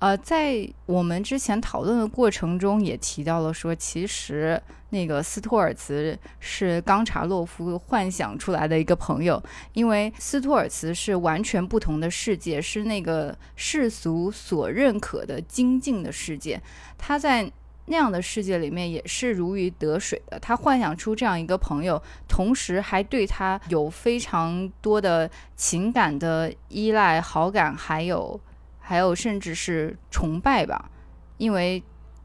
[0.00, 16.62] 呃，在我们之前讨论的过程中，也提到了说，其实那个斯托尔茨是冈察洛夫幻想出来的一个朋友，因为斯托尔茨是完全不同的世界，是那个世俗所认可的精进的世界。
[16.96, 17.50] 他在
[17.86, 20.38] 那样的世界里面也是如鱼得水的。
[20.38, 28.40] 他幻想出这样一个朋友，同时还对他有非常多的情感的依赖、好感，还有。
[28.88, 30.90] 还有，甚至是崇拜吧，
[31.36, 31.82] 因为，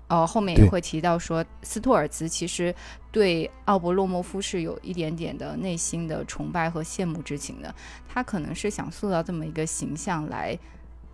[0.07, 2.73] 呃，后面也会提到说，斯托尔茨其实
[3.11, 7.75] 对奥伯洛莫夫是有一点点的内心的崇拜和羡慕之情的。
[8.07, 10.57] 他可能是想塑造这么一个形象来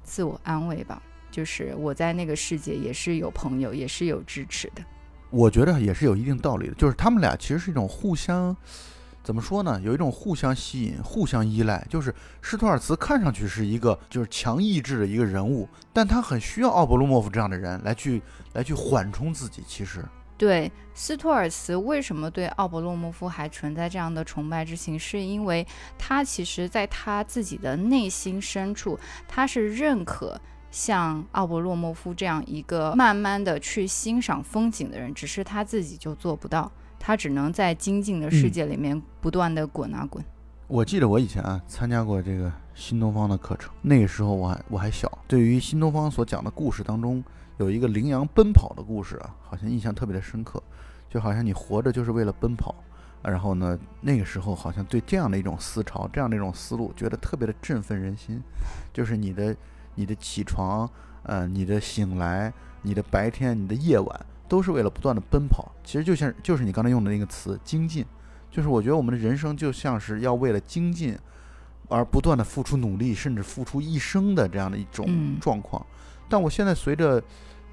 [0.04, 4.84] 自我安慰吧，就是我在那个世界也是有朋友，也是有支持的。
[5.32, 8.56] 我觉得也是有一定道理的，就是他们俩其实是一种互相。
[9.30, 9.80] 怎么说呢？
[9.84, 11.86] 有一种互相吸引、互相依赖。
[11.88, 12.12] 就是
[12.42, 19.62] 施托尔茨看上去是一个就是强意志的一个人物，但他很需要奥伯洛莫夫这样的人来去来去缓冲自己。
[19.68, 20.04] 其实，
[20.36, 25.63] 对斯托尔茨为什么对奥伯洛莫夫还存在这样的崇拜之情，是因为
[25.96, 36.72] 他其实在他自己的内心深处，他是认可像奥伯洛莫夫这样一个慢慢的去欣赏风景的人，只是他自己就做不到。
[37.00, 40.24] 他只能在精进的世界里面不断的滚啊滚。
[40.68, 45.12] 我记得我以前啊参加过这个新东方的课程，那个时候我还我还小。
[45.28, 47.24] 对于新东方所讲的故事当中，
[47.58, 50.62] 有一个羚羊奔跑的故事啊，好像印象特别的深刻，
[51.10, 52.76] 就好像你活着就是为了奔跑。
[53.22, 58.42] 然后呢，那个时候好像对这样的一种思潮，这样的一种思路，觉得特别的振奋人心。
[58.94, 59.54] 就是你的
[59.96, 60.90] 你的起床，
[61.24, 64.26] 呃，你的醒来，你的白天，你的夜晚。
[64.50, 68.04] 都是为了不断的奔跑，其实就像就是你刚才用的那个词“精进”，
[68.50, 71.16] 就是我觉得我们的人生就像是要为了精进
[71.88, 75.86] 而不断的付出努力，甚至付出一生的这样的一种状况。
[76.28, 77.24] 但我现在随着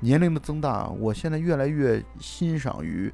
[0.00, 3.12] 年龄的增大，我现在越来越欣赏于，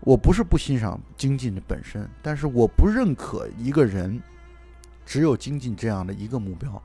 [0.00, 4.20] 我不是不欣赏精进的本身，但是我不认可一个人
[5.04, 6.82] 只有精进这样的一个目标。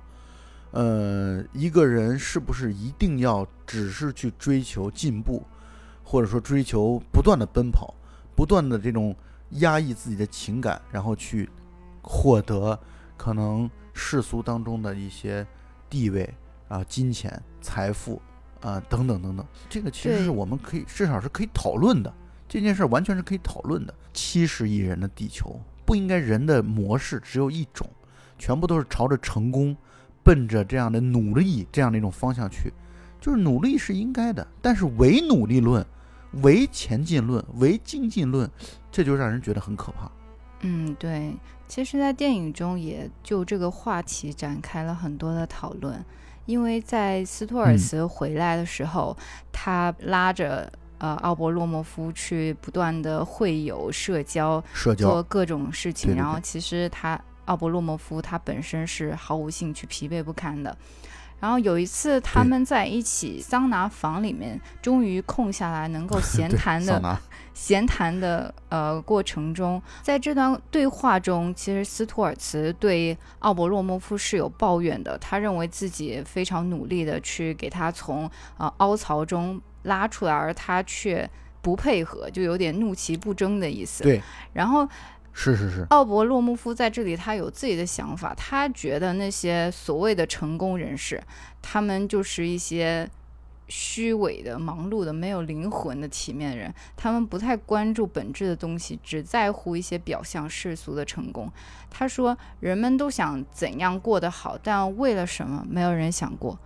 [0.71, 5.45] 呃，一个人是不是一定要只是去追求进步？
[6.11, 7.93] 或者说追求不断的奔跑，
[8.35, 9.15] 不断的这种
[9.51, 11.47] 压抑自己的情感，然后去
[12.01, 12.77] 获得
[13.15, 15.45] 可能世俗当中的一些
[15.87, 16.27] 地位
[16.67, 18.19] 啊、金钱、财富
[18.59, 19.45] 啊等等等等。
[19.69, 22.11] 这个其实是我们可以至少是可以讨论的。
[22.47, 23.93] 这件事完全是可以讨论的。
[24.11, 27.87] 七十亿人的地球不应该人的模式只有一种，
[28.39, 29.77] 全部都是朝着成功、
[30.23, 32.73] 奔着这样的努力这样的一种方向去。
[33.21, 35.85] 就是努力是应该的，但是唯努力论。
[36.41, 38.49] 唯前进论，唯精进论，
[38.91, 40.11] 这就让人觉得很可怕。
[40.61, 41.33] 嗯，对。
[41.67, 46.03] 其实，在电影中也就这个话题展开了很多的讨论。
[46.45, 49.15] 因为在斯托尔茨回来的时候，
[49.51, 56.15] 他拉着呃奥伯洛莫夫去不断的会友、社交、社交做各种事情。
[56.15, 60.75] 然后，其实他奥伯洛莫夫他本身是毫无兴趣、疲惫不堪的。
[61.39, 67.19] 然后有一次，他们在一起桑拿房里面，终于空下来能够 闲谈的
[67.53, 75.17] 闲谈的呃过程中，在这段对话中，其实斯图尔茨对奥伯洛莫夫是有抱怨的。
[75.17, 81.29] 他认为自己非常努力的去给他从呃凹槽中拉出来，而他却
[81.61, 84.03] 不配合，就有点怒其不争的意思。
[84.03, 84.21] 对，
[84.53, 84.87] 然后。
[85.31, 88.33] 是是是，奥伯洛莫夫在这里，他有自己的想法。
[88.35, 91.21] 他觉得那些所谓的成功人士，
[91.61, 93.09] 他们就是一些
[93.67, 96.73] 虚伪的、忙碌的、没有灵魂的体面人。
[96.97, 101.51] 他们不太关注本质的东西，只在乎一些表象世俗的成功。
[101.89, 106.59] 他说：“人们都想怎样过得好，但为了什么，没有人想过。”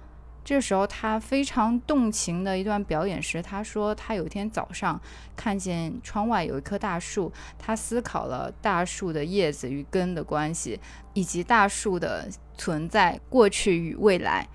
[0.43, 4.99] 这时候，他非常动情的一段表演时，他说他有一天早上
[5.37, 10.79] 看见窗外有一棵大树，他思考了大树的叶子与根的关系，
[11.13, 12.27] 以及大树的
[12.57, 14.47] 存在过去与未来。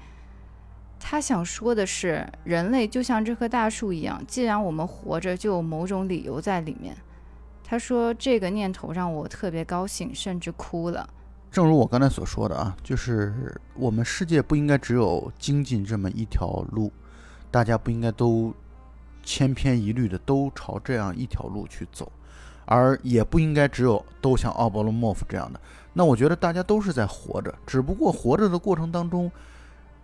[1.01, 6.95] 他想说的是，人类就像这棵大树一样，既然我们活着，就有某种理由在里面。
[7.65, 11.09] 他说这个念头让我特别高兴，甚至哭了。
[11.51, 16.93] 正如我刚才所说的啊，就是我们世界不应该只有精进这么一条路，
[17.51, 18.55] 大家不应该都
[19.23, 22.11] 千篇一律的都朝这样一条路去走，
[22.65, 25.61] 而也不应该只有都像奥伯罗莫夫这样的。
[25.93, 29.31] 那我觉得大家都是在活着，只不过活着的过程当中。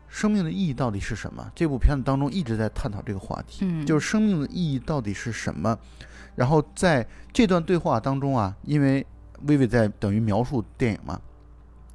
[0.07, 1.51] 生命的意义到底是什么？
[1.57, 5.77] 这部片子当中一直在探讨这个话题，嗯，就是生命的意义到底是什么。
[6.37, 9.05] 然后在这段对话当中啊，因为
[9.47, 11.21] 薇薇在等于描述电影嘛，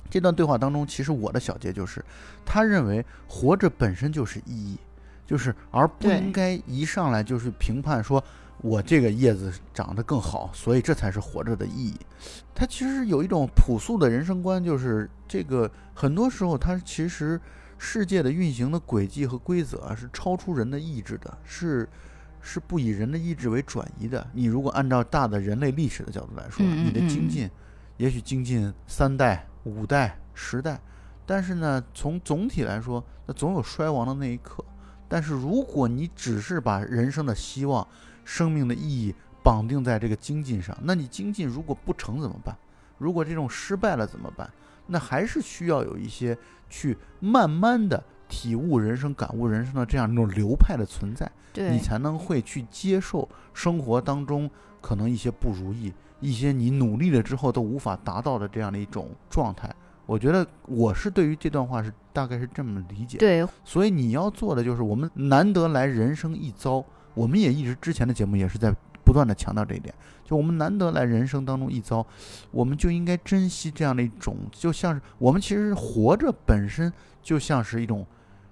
[0.10, 2.04] 这段对话当中，其实我的小结就是，
[2.46, 4.78] 他认为活着本身就是意义，
[5.26, 8.24] 就是而不应该一上来就是评判说
[8.62, 11.96] 我这个叶子长得更好，所以这才是活着的意义。
[12.54, 17.40] 他其实有一种朴素的人生观，就是这个很多时候他其实。
[17.82, 21.88] 世界的运行的轨迹和规则啊，是超出人的意志的，是
[22.42, 24.28] 是不以人的意志为转移的。
[24.34, 27.50] 你如果按照大的人类历史的角度来说，你的精进，
[28.00, 30.80] 也许精进三代、五代、十代，
[31.26, 34.64] 但是呢，从总体来说，那总有衰亡的那一刻。
[35.10, 37.86] 但是如果你只是把人生的希望、
[38.24, 42.58] 生命的意义绑定在这个精进上，那你精进如果不成怎么办？
[42.98, 44.50] 如果这种失败了怎么办？
[44.88, 46.38] 那还是需要有一些
[46.70, 59.74] 去慢慢的体悟人生、感悟人生的这样一种流派的存在，你才能会去接受生活当中可能一些不如意、一些你努力了之后都无法达到的这样的一种状态。
[60.06, 63.18] 我觉得我是对于这段话是大概是这么理解。
[63.18, 68.76] 对，所以你要做的就是，我们难得来人生一遭，我们也一直之前的节目也是在。
[69.02, 69.92] 不断的强调这一点，
[70.24, 72.06] 就我们难得来人生当中一遭，
[72.52, 78.06] 我们就应该珍惜这样的一种，就像是我们其实活着本身就像是一种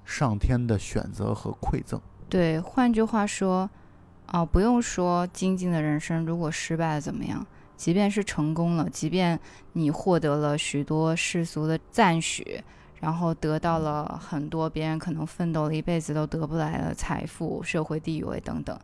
[0.04, 2.02] 上天的选择和馈赠。
[2.28, 3.70] 对，换句话说，
[4.26, 7.46] 啊，不用说精进的人生如果失败了怎么样，
[7.78, 9.40] 即便是成功了，即便
[9.74, 12.62] 你获得了许多世俗的赞许，
[13.00, 18.78] 然后得到了很多别人可能奋斗了一辈子都得不来的财富、社会地位等等。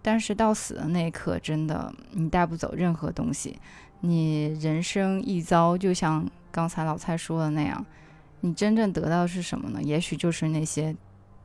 [0.00, 3.58] 但是到死的那一刻，真的你带不走任何东西。
[4.00, 7.84] 你人生一遭，就像刚才老蔡说的那样，
[8.40, 9.82] 你真正得到的是什么呢？
[9.82, 10.94] 也许就是那些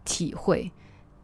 [0.06, 0.71] 体会，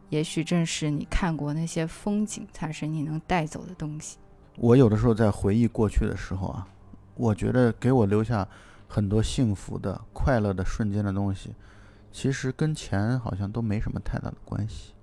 [0.10, 4.18] 也许正是你看过那些风景，才是你能带走的东西。
[4.62, 6.68] 我有的时候在回忆过去的时候啊，
[7.16, 8.46] 我觉得给我留下
[8.90, 11.56] 很多幸福的、快乐的瞬间的东西，
[12.12, 14.94] 其实跟钱好像都没什么太大的关系。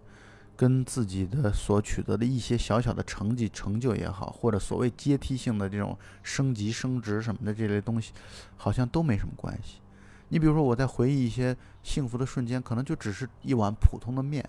[0.55, 8.13] 跟自己的所取得的一些小小的成绩、成就也好，或者所谓阶梯性的这种升级、升职什么的这类东西，
[8.57, 9.81] 好像都没什么关系。
[10.29, 14.47] 你比如说，我在回忆一些幸福的瞬间，可能就只是一碗普通的面，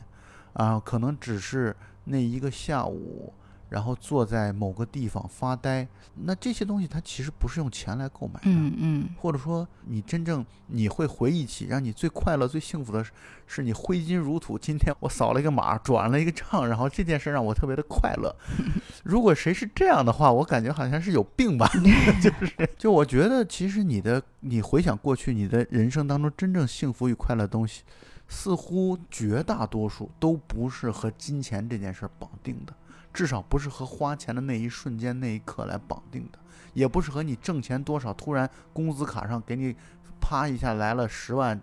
[0.51, 3.33] 啊，可能只是那一个下午。
[3.69, 5.87] 然后坐在某个地方发呆，
[6.23, 13.11] 那这些东西它其实不是用钱来购买的，嗯嗯，或者说你真正你会回忆起让你最快乐、最幸福的是，
[13.45, 14.57] 是你挥金如土。
[14.57, 18.33] 今天我扫了一个码，转了一个账，然后这件事让我特别的快乐。
[19.03, 21.69] 如果谁是这样的话，我感觉好像是有病吧，
[22.23, 27.83] 就是， 就我觉得其实你的你回想过去，你的人生当中真正幸福与快乐的东西，
[28.29, 32.73] 似乎绝大多数都不是和金钱这件事绑定的。
[33.17, 36.37] 至少不是和花钱的那一瞬间、那一刻来绑定的，
[36.75, 39.75] 也不是和你挣钱多少，突然工资卡上给你
[40.21, 41.59] 啪一下来了十万、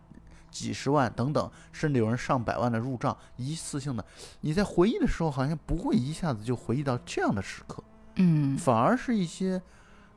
[0.50, 4.04] 几十万等等，甚至有人上百万的入账，一次性的。
[4.40, 7.84] 你在回忆的时候，好像不会一下子就回忆到这样的时刻，
[8.16, 9.62] 嗯，反而是一些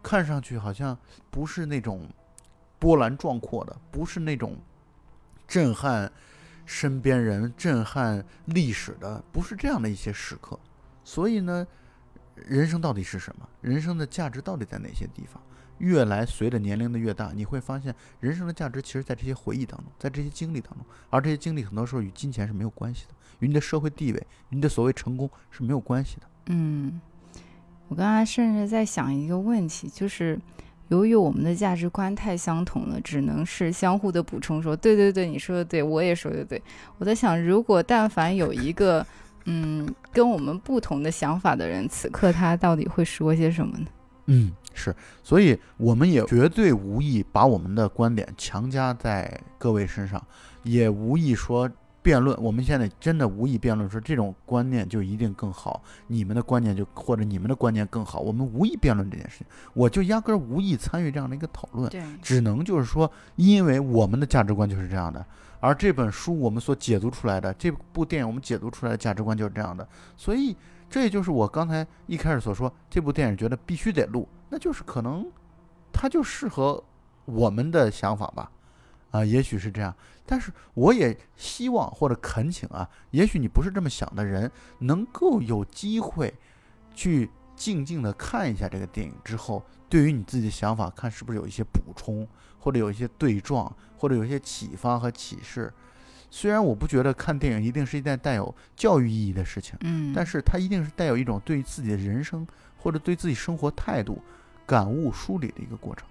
[0.01, 0.97] 看上去好像
[1.29, 2.09] 不是那种
[2.79, 4.57] 波澜壮阔的，不是那种
[5.47, 6.11] 震撼
[6.65, 10.59] 身边人、震撼历史的，不是这样的一些时刻。
[11.07, 11.65] 所以呢，
[12.35, 13.47] 人生到底是什么？
[13.61, 15.41] 人生的价值到底在哪些地方？
[15.77, 20.79] 越来随着年龄的越大，你会发现人生的价值其实在这些回忆当中，在这些经历当中。
[21.09, 26.23] 而这些经历很多时候与金钱是没有关系的，与你的社会地位、你的所谓成功是没有关系的。
[26.47, 26.99] 嗯，
[27.87, 30.37] 我刚才甚至在想一个问题，就是
[30.89, 36.61] 由于我们的价值观太相同了，只能是相互的补充，说对对对，你说的对，我也说的对。
[36.97, 39.07] 我在想，如果但凡有一个。
[39.49, 43.85] 嗯，跟我们不同的想法的人，此刻他到底会说些什么呢？
[44.25, 44.93] 嗯，是，
[45.23, 50.21] 所以我们也绝对无意把我们的观点强加在各位身上，
[50.63, 51.69] 也无意说
[52.01, 65.25] 辩论，我们现在真的无意辩论说这种观念就一定更好，你们的观念就或者你们的观念更好，我们无意辩论这件事情，我就压根儿无意参与这样的一个讨论，对，只能就是说，因为我们的价值观就是这样的，
[65.59, 70.55] 而这本书我们所解读出来的，这部电影我们解读出来的价值观就是这样的，所以
[70.89, 75.29] 这也就是我刚才一开始所说，这部电影觉得必须得录，那就是可能
[75.91, 76.83] 它就适合
[77.25, 78.51] 我们的想法吧。
[79.11, 79.95] 啊，也许是这样，
[80.25, 86.33] 但是我也希望或者恳请啊，也许你不是这么想的人，能够有机会
[86.93, 92.25] 去静静的看一下这个电影之后，对于你自己的想法，看是不是有一些补充，
[92.59, 95.73] 或者有一些对撞，或者有一些启发和启示。
[96.29, 102.45] 虽然我不觉得看电影一定是一件带有教育意义的事情，嗯，但是它一定是带有一种对自己的人生
[102.77, 104.21] 或者对自己生活态度
[104.65, 106.07] 感悟梳理的一个过程。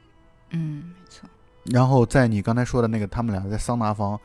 [0.51, 1.29] 嗯，没错。
[1.67, 4.19] 然后在你刚才说的那个他们俩在桑拿房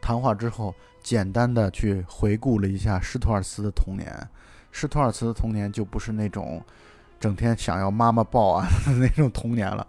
[0.00, 4.28] 谈话之后，简单的去回顾了一下施托尔斯的童年。
[4.76, 6.60] 施托尔茨的童年就不是那种
[7.20, 8.66] 整天想要妈妈抱啊
[8.98, 9.86] 那种童年了，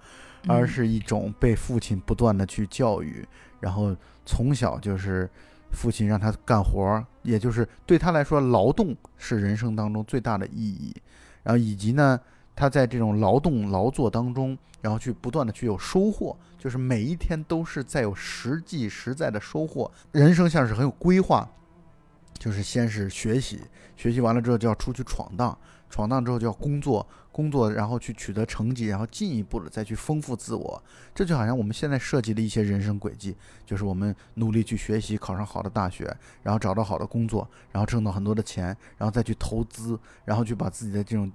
[0.47, 3.27] 而是一种被父亲不断的去教育，
[3.59, 5.27] 然后从小就是
[5.71, 10.95] 父亲让他干活，也就是对他来说劳动是人生当中最大的意义。
[11.41, 12.19] 然后以及呢，
[12.55, 16.37] 他在这种劳动劳作当中，然后去不断的去有收获。
[16.59, 21.49] 就是每一天都是在有实际实在的收获，人生像是很有规划。
[22.37, 23.61] 就是先是学习，
[23.95, 25.57] 学习完了之后就要出去闯荡，
[25.89, 30.83] 闯荡之后就要工作，工作然后去取得成绩，然后进一步的再去丰富自我。
[31.13, 36.05] 这就好像我们现在设计的一些人生轨迹，就是我们努力去学习，考上好的大学，
[36.43, 38.65] 然后找到好的工作，然后挣到很多的钱，
[38.97, 41.31] 然后再去投资，然后去把自己的这种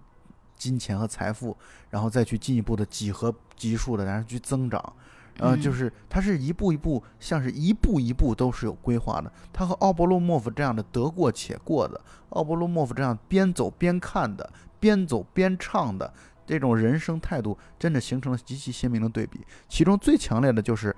[0.57, 1.57] 金钱和财富，
[1.89, 4.95] 然后再去进一步的几何级数的，然后去增长。
[5.41, 9.33] 呃，就是它是一步一步，像是一步一步都是有规划的。
[9.53, 16.13] 他和奥勃洛莫夫这样的得过且过的，奥勃洛莫夫这样边走边看的，边走边唱的
[16.47, 19.41] 这种人生态度，真的形成了极其鲜明的对比。
[19.69, 20.95] 其中最强烈的就是。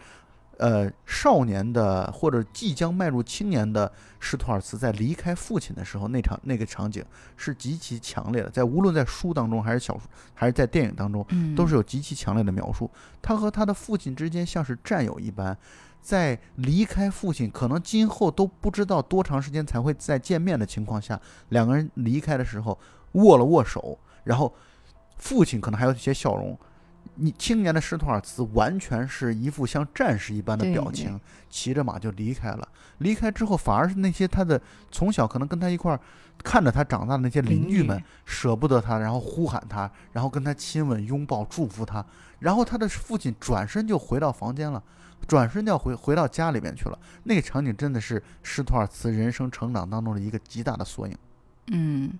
[0.58, 3.90] 呃，少年的或者即将迈入青年的
[4.20, 7.04] 施托尔茨在离开父亲的时候，那场那个场景
[7.36, 10.02] 是极其强烈的，在无论在书当中还是小说，
[10.34, 11.26] 还是在电影当中，
[11.56, 12.88] 都是有极其强烈的描述。
[13.20, 15.56] 他和他的父亲之间像是战友一般，
[16.00, 22.78] 在离开父亲，可能今后都不知道多长时间才会再见面的情况下，两个人离开的时候
[23.12, 24.54] 握了握手，然后
[25.16, 26.56] 父亲可能还有一些笑容。
[27.16, 32.66] 你青年的施托尔茨完全是一副像战士一般的表情，骑着马就离开了。
[32.98, 36.00] 离开之后，反而是那些他的从小可能跟他一块儿
[36.42, 42.04] 看着他长大的那些邻居们舍不得他，然后呼喊他，然后跟他亲吻、拥抱、祝福他。
[42.38, 44.82] 然后他的父亲转身就回到房间了，
[45.28, 46.98] 转身就要回回到家里面去了。
[47.24, 51.16] 那个场景真的是施托尔茨人生成长当中的一个极大的缩影。
[51.66, 52.18] 嗯，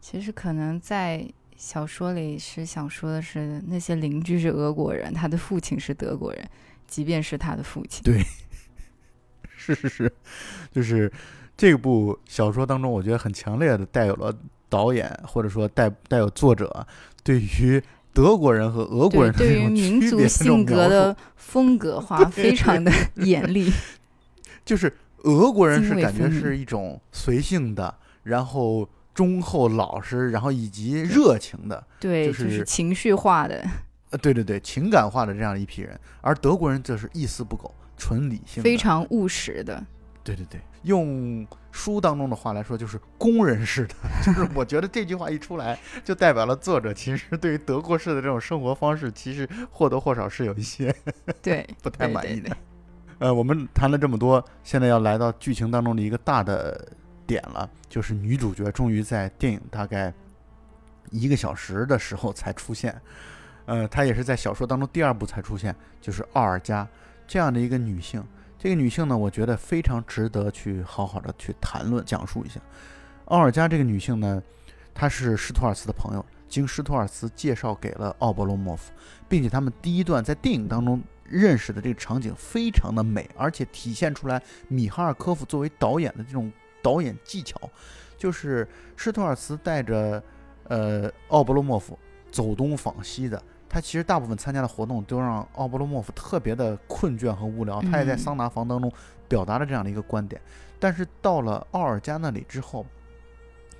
[0.00, 1.28] 其实可能在。
[1.58, 6.48] 小说里是想说的是，那些邻居是俄国人，他的父亲是德国人，
[6.86, 8.00] 即便是他的父亲。
[8.04, 8.22] 对，
[9.56, 10.12] 是是是，
[10.70, 11.12] 就是
[11.56, 14.32] 这部小说当中，我觉得很强烈的带有了
[14.68, 16.86] 导演或者说带带有作者
[17.24, 17.82] 对于
[18.12, 22.92] 德国人和俄国人的对于民族性格的风格化非常的
[23.26, 23.68] 严厉。
[24.64, 27.92] 就是俄国人是感觉是一种随性的，
[28.22, 28.88] 然后。
[29.18, 33.68] 忠厚老实，然后以及热情的，对，就是情绪化的，
[34.10, 39.84] 呃，对对对，情感化的这样一批人，而德国人则是一丝不苟，纯理性，非常务实的，
[40.22, 43.94] 对对对，用书当中的话来说，就是工人式的，
[44.24, 50.94] 就是我觉得这句话一出来，就代表了作者其实对于德国式的这种生活方式，其实或多或少是有一些
[51.42, 52.56] 对 不太满意的。
[53.18, 56.92] 呃，我们谈了这么多，现在要来到剧情当中的一个大的。
[57.28, 60.12] 点了，就是女主角终于在电影大概
[61.10, 62.98] 一个小时的时候才出现，
[63.66, 66.88] 呃，她也是在小说当中第二部才出现，就是奥尔加
[67.26, 68.24] 这样的一个女性。
[68.58, 72.58] 这个女性呢，我觉得非常值得去好好的去谈论讲述一下。
[73.26, 74.42] 奥尔加这个女性呢，
[74.94, 78.90] 她是施托尔斯的朋友，经施托尔斯介绍给了奥伯洛莫夫，
[79.28, 86.50] 并且他们第一段在电影当中认识的这个场景非常的美，而且体现出来米哈尔科夫作为导演的这种。
[86.82, 87.58] 导演技巧，
[88.16, 88.66] 就是
[88.96, 90.22] 施托尔茨带着
[90.64, 91.98] 呃奥布洛莫夫
[92.30, 93.42] 走东访西的。
[93.68, 97.82] 他其实大部分参加的活动都让奥布洛莫夫特别的困倦和无聊。
[97.82, 98.90] 他也在桑拿房当中
[99.28, 100.40] 表达了这样的一个观点。
[100.78, 102.86] 但是到了奥尔加那里之后，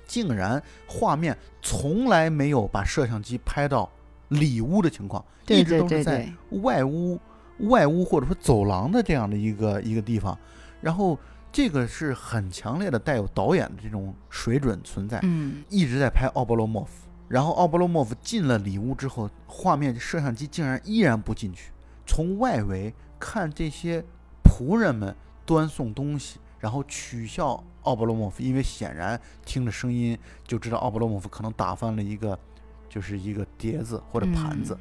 [0.05, 3.89] 竟然画面从来没有把摄像机拍到
[4.27, 6.31] 里屋的情况，一直都是在
[6.61, 7.19] 外屋、
[7.61, 10.37] 外屋或者说走廊的这样的一个一个地方，
[10.81, 11.17] 然后。
[11.59, 17.09] 这个是很强烈的带有导演的这种水准存在，嗯一直在拍奥波罗莫夫。
[17.27, 21.73] 然后奥波罗莫夫进了里屋之后，画面摄像机竟然依然不进去，
[22.05, 24.01] 从外围看这些
[24.41, 25.13] 仆人们
[25.45, 32.39] 端送东西，然后取笑奥波罗莫夫，因为显然听着声音就知道奥波罗莫夫可能打翻了一个，
[32.87, 34.77] 就是一个碟子或者盘子。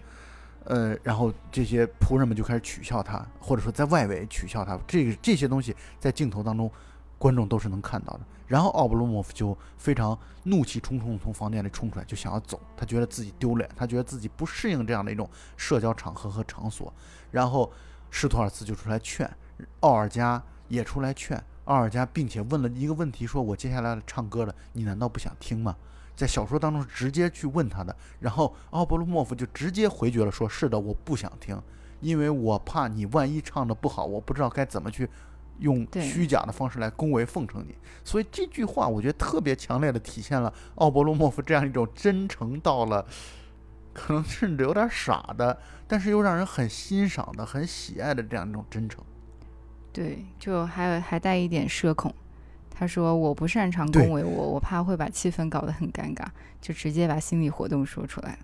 [0.69, 4.79] 呃，然后这些仆人们就开始取笑他，或者说在外围取笑他。
[4.87, 6.71] 这个这些东西在镜头当中，
[7.17, 8.21] 观众都是能看到的。
[8.47, 12.61] 然后奥布罗莫夫就非常怒气冲冲地从房间里冲出来，就想要走。
[12.77, 16.93] 他觉得自己丢脸，他觉得自己不适应这样的一种社交场合和场所。
[17.31, 17.73] 然后
[18.11, 19.31] 施托尔茨就出来劝，
[19.81, 25.75] 奥尔加也出来劝奥尔加，并且问了一个问题：说我接下来唱歌了，你难道不想听吗？
[26.19, 31.57] 在小说当中直接去问他的，然后奥勃罗莫夫就直接回绝了，说是的，我不想听，
[32.01, 35.09] 因为我怕你万一唱的不好，我不知道该怎么去
[35.61, 37.77] 用虚假的方式来恭维奉承你。
[38.03, 43.07] 所以这句话我觉得特别强烈的体现了奥勃罗莫夫这样一种真诚到了，
[43.95, 45.57] 可能甚至有点傻的，
[45.87, 49.05] 但是又让人很欣赏的、很喜爱的这样一种真诚。
[49.93, 52.13] 对，就还有还带一点社恐。
[52.79, 56.25] 他说：“我不擅长恭维我，我怕会把气氛搞得很尴尬，
[56.61, 58.39] 就直接把心理活动说出来了。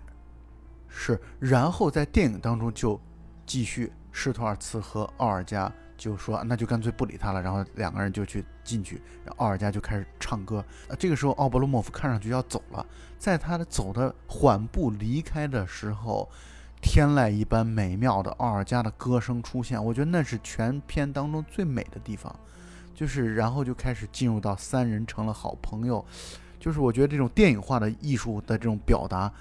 [0.89, 2.99] 是，然后在电影当中就
[3.45, 10.61] 继续，施托尔茨和奥尔加就说那就干脆不理他了，然后两个人就去进去，然后奥尔加就开始唱歌。
[10.89, 12.85] 呃，这个时候奥勃罗莫夫看上去要走了，
[13.17, 16.29] 在他的走的缓步离开的时候，
[16.81, 22.37] 天籁一般美妙的奥尔加的歌声出现，我觉得那是全片当中最美的地方。
[22.95, 26.03] 就是然后就开始进入到三人成了好朋友，
[26.59, 29.31] 就是我觉得这种电影化的艺术的这种表达。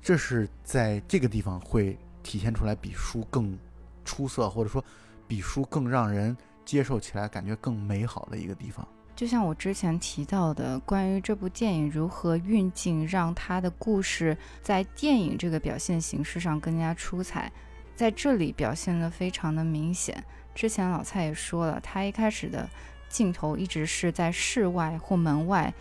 [0.00, 3.58] 这是在这个地方会体现出来比书更
[4.04, 4.82] 出色，或者说
[5.28, 8.86] 比书更让人接受起来感觉更美好的一个地方。
[9.14, 17.52] 就像我之前提到的，关于这部电影如何运镜，让它的故事在电影这个表现形式上更加出彩，
[17.94, 20.24] 在这里表现的非常的明显。
[20.54, 22.68] 之前老蔡也说了，他一开始的
[23.12, 25.72] 镜头一直是在室外或门外，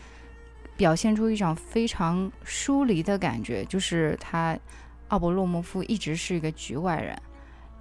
[0.75, 4.59] 表现出一种非常疏离的感觉，就是他
[5.07, 7.17] 奥伯洛莫夫一直是一个局外人。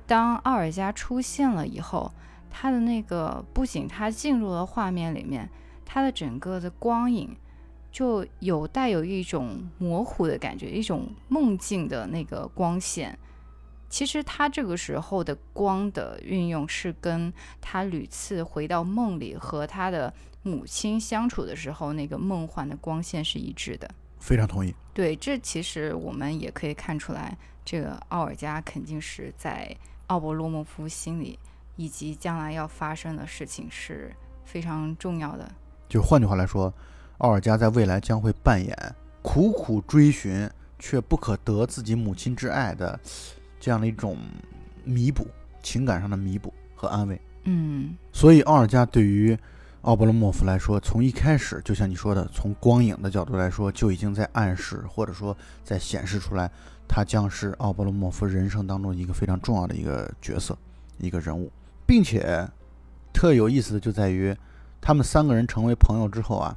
[0.07, 2.12] 当奥尔加出现了以后，
[2.48, 5.48] 他的那个不仅他进入了画面里面，
[5.84, 7.36] 他的整个的光影
[7.90, 13.18] 就有带有一种模糊的感觉，一种梦境的那个光线。
[13.91, 17.30] 其实他这个时候的光的运用是跟
[17.61, 20.11] 他屡次回到梦里和他的
[20.43, 23.91] 母亲相处的时候那个梦幻的光线是一致的。
[24.20, 24.72] 非常同意。
[24.95, 29.76] 对，这其实我们也可以看出来，这个奥尔加肯定是在
[30.07, 31.38] 奥勃洛莫夫心里，
[31.76, 34.14] 以及将来要发生的事情是
[34.45, 35.51] 非常重要的。
[35.88, 36.72] 就换句话来说，
[37.18, 42.99] 奥尔加在未来将会扮演苦苦追寻却不可得自己母亲之爱的
[43.61, 44.16] 这样的一种
[44.82, 45.28] 弥补，
[45.62, 47.20] 情感上的弥补和安慰。
[47.44, 49.38] 嗯，所以奥尔加对于
[49.82, 56.50] 奥勃罗莫夫来说，从一开始就像你说的，从光影的角度来说，就已经在暗示或者说在显示出来，
[56.88, 60.56] 他将是奥勃罗莫夫人生当中一个非常重要的一个角色，
[60.98, 61.50] 一个人物，
[61.86, 62.46] 并且
[63.12, 64.36] 特有意思的就在于，
[64.80, 66.56] 他们三个人成为朋友之后啊，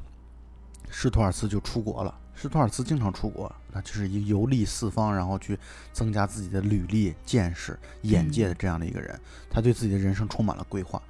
[0.90, 2.14] 施托尔斯就出国了。
[2.36, 5.58] 施托尔斯经常出国，那就是一个游历四方，然后去
[5.92, 9.20] 增加自己的履历、见识、眼界的这样的一个人。
[9.50, 11.02] 他对自己的人生充满了规划。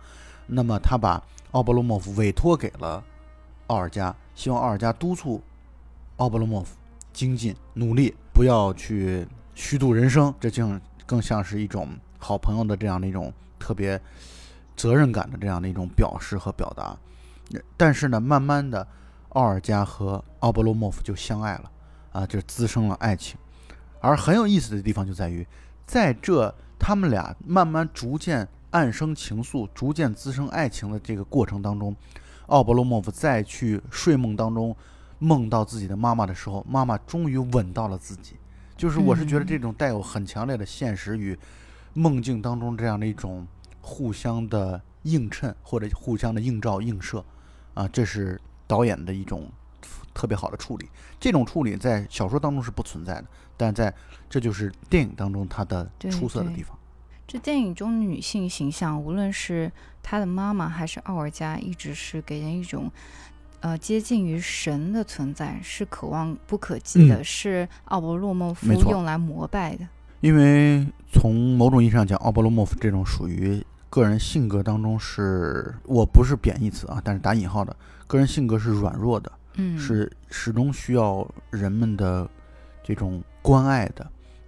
[0.48, 3.04] 那么他把奥波罗莫夫委托给了
[3.68, 5.42] 奥尔加，希望奥尔加督促
[6.18, 6.76] 奥波罗莫夫
[7.12, 10.34] 精进努力，不要去虚度人生。
[10.40, 10.68] 这就
[11.06, 14.00] 更像是一种好朋友的这样的一种特别
[14.76, 16.98] 责任感的这样的一种表示和表达。
[17.78, 18.88] 但是呢，慢慢的，
[19.30, 21.72] 奥尔加和奥波罗莫夫就相爱了，
[22.14, 23.38] 啊，就滋生了爱情。
[24.00, 25.46] 而很有意思的地方就在于，
[25.86, 31.96] 在这他们俩慢慢逐渐暗生情愫、逐渐滋生爱情的这个过程当中，
[32.48, 34.76] 奥勃罗莫夫再去睡梦当中
[35.20, 38.36] 梦到自己的妈妈的时候，妈妈终于吻到了自己。
[38.76, 41.38] 就是我是觉得这种带有很强烈的现实与
[41.94, 43.48] 梦境当中这样的一种
[43.80, 47.24] 互相的映衬或者互相的映照映射，
[47.76, 49.50] 啊，这是导演的一种
[50.14, 50.90] 特别好的处理。
[51.20, 53.26] 这种处理在小说当中是不存在的，
[53.58, 53.94] 但在
[54.30, 56.78] 这就是电影当中它的出色的地方。
[57.28, 62.92] 这电影中的女性形象，无论是她的妈妈还是奥尔加，一直是给人一种。
[63.62, 69.88] 呃，接近于神的存在，是可望不可及的，嗯是奥勃洛莫夫用来膜拜的。
[70.20, 77.74] 因为从某种意义上讲，奥勃洛莫夫这种属于个人性格当中是，我不是贬义词啊，但是打引号的，
[78.06, 82.28] 个人性格是软弱的，嗯，是始终需要人们的
[82.84, 84.04] 这种关爱的，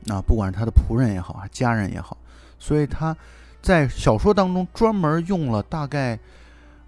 [0.08, 2.18] 啊，不管是他的仆人也好，还家人也好，
[2.58, 3.16] 所以他
[3.62, 6.20] 在小说当中专门用了大概，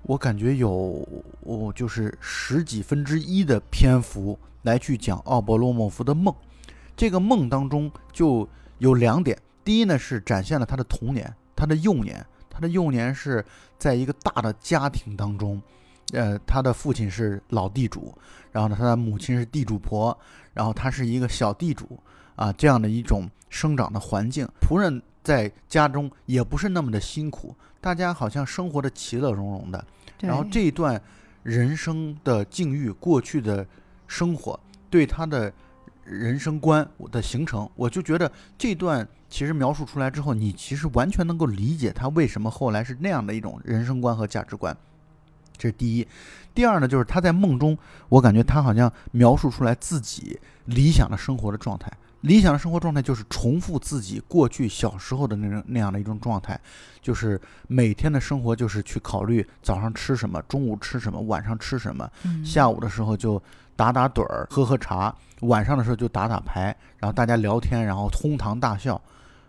[0.02, 1.08] 我感觉有
[1.42, 6.34] 我就是十几分之一的篇幅来去讲奥伯洛莫夫的梦，
[6.96, 8.48] 这个梦当中就
[8.80, 13.46] 有两点，第一呢是展现了他的童年，他的幼年，他的幼年是
[13.78, 15.62] 在一个大的家庭当中。
[16.14, 18.18] 呃，他的父亲是老地主，
[18.52, 20.18] 然后呢，他的母亲是地主婆，
[20.54, 22.00] 然后他是一个小地主
[22.36, 29.86] 啊，这样的一种生长的环境，仆人在家中也不是那么的辛苦，大家好像生活的其乐融融的。
[30.22, 31.02] 然后这一段
[31.44, 33.66] 人生的境遇，过去的
[34.08, 34.58] 生活
[34.90, 35.52] 对他的
[36.06, 44.76] 人生观的形成，我就觉得这段其实描述出来之后，你其实完全能够理解他为什么后来是那样的一种人生观和价值观。
[45.58, 46.08] 这是第一，
[46.54, 47.78] 第二呢，就是他在梦中，
[48.10, 51.92] 我感觉他好像描述出来自己理想的生活的状态。
[52.22, 56.60] 理想的生活状态就是重复自己过去小时候的那种那样的一种状态，
[57.00, 62.10] 就是每天的生活就是去考虑早上吃什么，中午吃什么，晚上吃什么，
[62.44, 63.42] 下午的时候就
[63.76, 69.00] 打打盹儿，喝喝茶，晚上的时候就打打牌，然后大家聊天，然后哄堂大笑。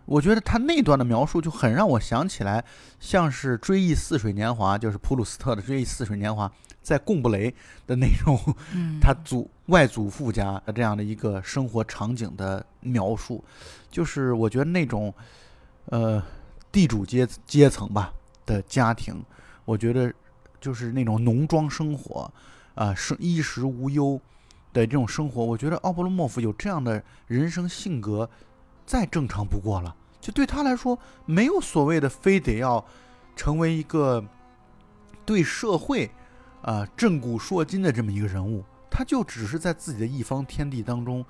[0.09, 2.65] 我觉得他那段的描述就很让我想起来，
[2.99, 6.49] 像是《追忆似水年华》，就是普鲁斯特的《追忆似水年华》
[6.83, 7.55] 在贡布雷
[7.87, 8.39] 的那种，
[9.03, 13.45] 他祖外祖父家的这样的一个生活场景的描述，
[13.91, 15.13] 就是我觉得那种，
[15.91, 16.23] 呃，
[16.73, 18.11] 地主阶阶层吧
[18.47, 19.23] 的家庭，
[19.67, 20.11] 我觉得
[20.59, 22.33] 就是那种农庄生活，
[22.75, 24.19] 啊，生衣食无忧
[24.73, 28.29] 的这种生活，我觉得奥波罗莫夫有这样的人生性格。
[28.89, 32.83] 再正常不过了，就对他来说，没有所谓的非得要
[33.37, 34.25] 成为一个
[35.27, 36.11] 对社会
[36.63, 41.23] 啊震古烁今的这么一个人物，他就只是在自己的一方天地当中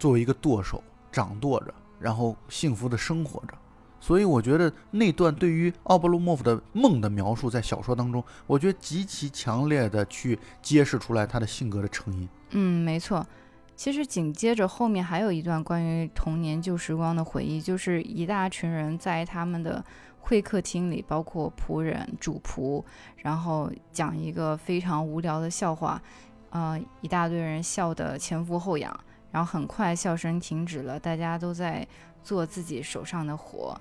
[0.00, 0.82] 作为一个舵手
[1.12, 3.54] 掌舵着，然后幸福的生活着。
[4.00, 12.28] 所以我觉得那段对于奥布鲁莫夫的梦的描述，在小说当中，我觉得极其强烈的去揭示出来他的性格的成因。
[12.50, 13.24] 嗯，没错。
[13.80, 19.82] 其实紧接着后面还有一段关于童年旧时光的回忆，就是一大群人在他们的
[20.20, 22.84] 会客厅里，包括仆人、主仆，
[23.16, 25.98] 然后讲一个非常无聊的笑话，
[26.50, 28.94] 呃，一大堆人笑得前俯后仰，
[29.30, 31.88] 然后很快笑声停止了，大家都在
[32.22, 33.80] 做自己手上的活，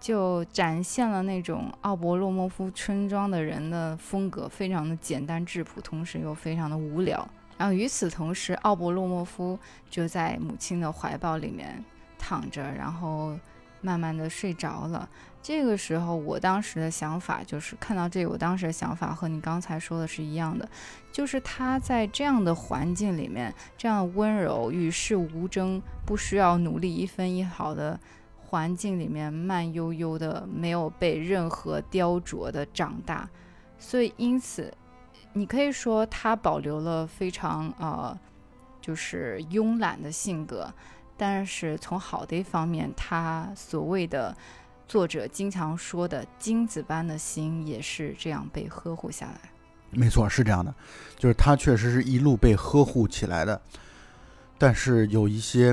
[0.00, 7.28] 就展现了那种奥伯洛莫夫村庄的人的风格，非常的简单质朴，同时又非常的无聊。
[7.60, 9.58] 然后与此同时，奥伯洛莫夫
[9.90, 11.84] 就在母亲的怀抱里面
[12.18, 13.38] 躺着，然后
[13.82, 15.06] 慢慢的睡着了。
[15.42, 20.66] 这个时候，我当时的想法就是看到这个，我当时的想法和你刚才说的是一样的，
[21.12, 28.00] 就是他在这样的环境里面，这样温柔、与世无争、不需要努力一分一毫的
[28.38, 33.28] 环境里面，慢悠悠的，没有被任何雕琢的长大，
[33.78, 34.72] 所以因此。
[35.32, 38.18] 你可以说他保留了非常呃，
[38.80, 40.72] 就是慵懒的性格，
[41.16, 44.36] 但是从好的一方面，他所谓的
[44.88, 49.40] 作者经常说的金子般的心，也是这样被呵护下来。
[49.90, 50.74] 没错，是这样的，
[51.16, 53.60] 就是他确实是一路被呵护起来的，
[54.58, 55.72] 但是有一些，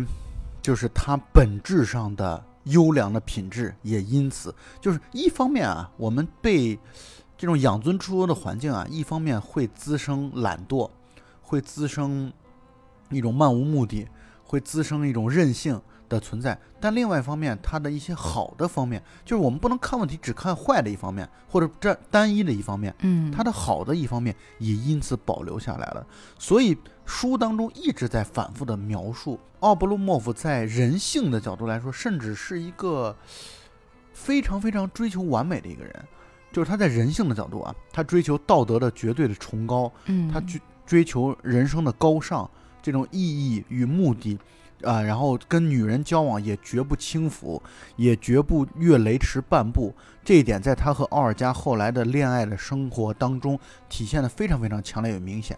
[0.62, 6.78] 就是他本质上的优良的品质，也因此，就是一方面啊，我们被。
[7.38, 10.89] 这种养尊处优的环境啊，一方面会滋生懒惰，
[11.41, 12.33] 会滋生
[13.11, 14.07] 一种漫无目的，
[14.43, 15.79] 会滋生一种任性
[16.09, 16.59] 的存在。
[16.79, 22.93] 但另外一方面，它的一些好的方面，就是我们不能看问题只看坏的一方面，或者这单一的一方面。
[22.99, 26.05] 嗯，它的好的一方面也因此保留下来了。
[26.39, 26.75] 所以
[27.05, 33.15] 书当中一直在反复的描述奥布洛莫夫在人性的角度来说，甚至是一个
[34.13, 36.07] 非常非常追求完美的一个人。
[36.51, 42.49] 就是他在人性的角度啊，他追求道德的绝对的崇高，嗯，他追追求人生的高尚，
[42.81, 44.39] 这种意义与目的，
[44.81, 47.61] 啊，然后跟女人交往也绝不轻浮，
[47.95, 49.93] 也绝不越雷池半步。
[50.23, 55.57] 这一点在他和奥尔加后来的恋爱的生活当中体现的非常非常强烈与明显。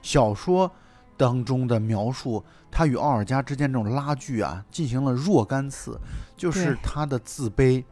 [0.00, 0.70] 小说
[1.16, 6.00] 当中的描述，他与奥尔加之间这种拉锯啊，进行了若干次，
[6.36, 7.84] 就是他的自卑。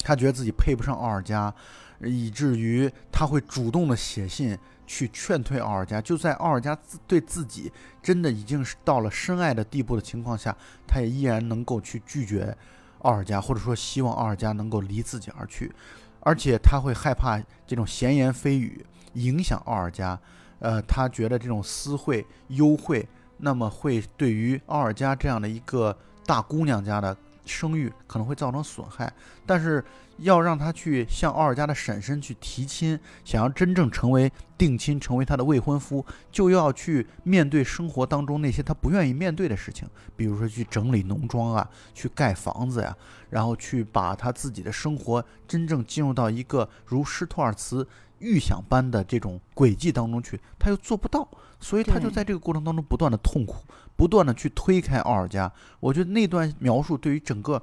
[0.00, 1.52] 他觉得自己配不上奥尔加，
[2.00, 6.00] 以至于他会主动的写信去劝退奥尔加。
[6.00, 7.72] 就在奥尔加自对自己
[8.02, 12.56] 真的已经是到了深爱的地步的情况下，他也依然能够去拒绝
[13.00, 15.72] 奥尔加，或者说希望奥尔加能够离自己而去，
[16.20, 18.84] 而且他会害怕这种闲言蜚语
[19.14, 20.18] 影响奥尔加，
[20.60, 27.16] 呃，他觉得这种私会幽会，那么会对于奥尔加这样的一个大姑娘家的
[27.46, 29.12] 声誉可能会造成损害，
[29.46, 29.82] 但是。
[30.20, 39.86] 要让他去向奥尔加的婶婶去提亲，想要真正成为定亲，成为他的未婚夫，就要去面对生活当中那些他不愿意面对的事情，
[40.16, 42.96] 比如说去整理农庄啊，去盖房子呀，
[43.28, 47.86] 然后去把他自己的生活真正进入到一个如施托尔茨
[48.20, 51.28] 预想般的这种轨迹当中去，他又做不到，
[51.60, 53.62] 所以他就在这个过程当中不断的痛苦，
[53.96, 55.50] 不断的去推开奥尔加。
[55.80, 57.62] 我觉得那段描述对于整个。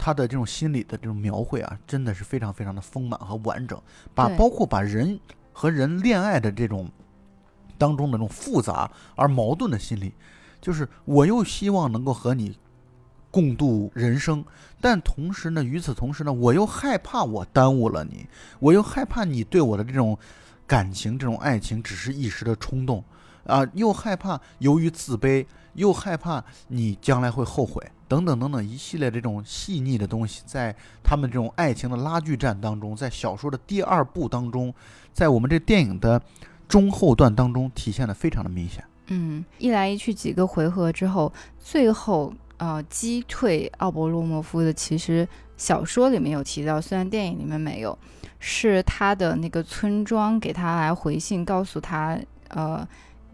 [0.00, 3.76] 他的这种心理的这种描绘啊，真的是非常非常的丰满和完整，
[4.14, 5.18] 把包括把人
[5.52, 6.88] 和人恋爱的这种
[7.76, 10.14] 当中的这种复杂而矛盾的心理，
[10.60, 12.56] 就是我又希望能够和你
[13.32, 14.44] 共度人生，
[14.80, 18.24] 但同时呢，与此同时呢，我又害怕我耽误了你，
[18.60, 20.16] 我又害怕你对我的这种
[20.64, 23.02] 感情、这种爱情只是一时的冲动
[23.44, 25.44] 啊，又害怕由于自卑，
[25.78, 27.82] 又害怕你将来会后悔。
[28.06, 30.74] 等等等等，一系列这种细腻的东西，在
[31.04, 34.74] 他们这种爱情的拉锯战当中，在小说的第二部当中，
[35.12, 36.18] 在我们这电影的
[36.66, 38.82] 中后段当中，体现的非常的明显。
[39.08, 47.98] 嗯，一来一去几个回合之后，最后呃击退奥伯洛莫夫的，其实小说里面有提到，虽然电影里面没有，
[48.38, 52.18] 是他的那个村庄给他来回信，告诉他
[52.48, 52.88] 呃，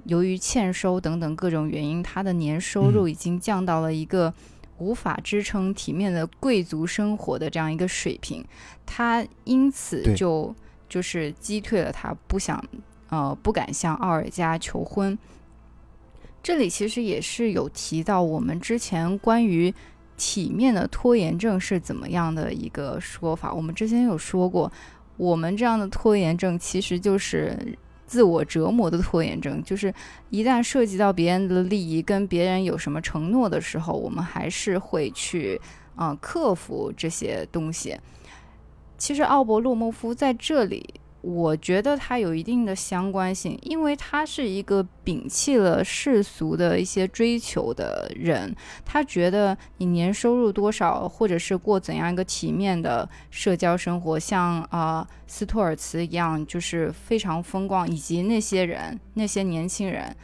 [0.05, 4.33] 由于欠收等等各种原因，他的年收入已经降到了一个。
[4.79, 8.45] 无法支撑体面的贵族生活的这样一个水平，
[8.85, 10.53] 他因此就
[10.89, 12.63] 就是击退了他，不想
[13.09, 15.17] 呃不敢向奥尔加求婚。
[16.43, 19.73] 这里其实也是有提到我们之前关于
[20.17, 23.55] 体面的拖延症是怎么样的一个说法。
[23.55, 24.71] 我们之前有说过，
[25.17, 27.79] 我们这样的拖延症其实就是。
[28.07, 29.93] 自我折磨的拖延症，就是
[30.31, 35.61] 一旦涉及到别人的利益，跟别人有什么承诺的时候，我们还是会去，
[35.97, 37.99] 啊，克服这些东西。
[38.97, 41.01] 其实奥伯洛莫夫在这里。
[41.27, 48.55] 我觉得他有一定的相关性，因为他是一个摒弃了世俗的一些追求的人。
[48.85, 60.15] 他觉得你年收入多少，或者是过怎样一个体面的社交生活，像啊斯托尔茨一样，就是非常风光，以及那些人那些年轻人，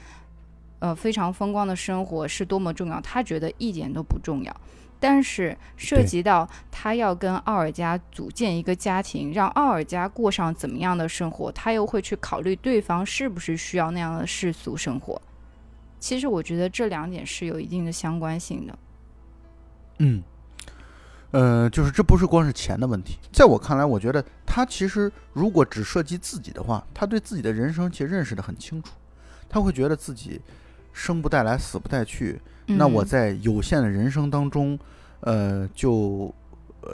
[0.80, 4.54] 呃，非常风光的生活是多么重要，他觉得一点都不重要。
[5.00, 15.20] 但是涉及到他要跟奥尔加组建一个家庭，让奥尔加过上怎么样的生活，他又会去考虑对方是不是需要那样的世俗生活。
[15.98, 18.78] 其实我觉得这两点是有一定的相关性的。
[19.98, 20.22] 嗯，
[21.30, 28.92] 呃，就是这不是光是钱的问题，在我看来，我觉得他其实如果只涉及自己的话，他对自己的人生其实认识的很清楚，
[29.48, 30.40] 他会觉得自己
[30.92, 32.40] 生不带来，死不带去。
[32.76, 34.78] 那我在有限的人生当中，
[35.20, 36.34] 呃，就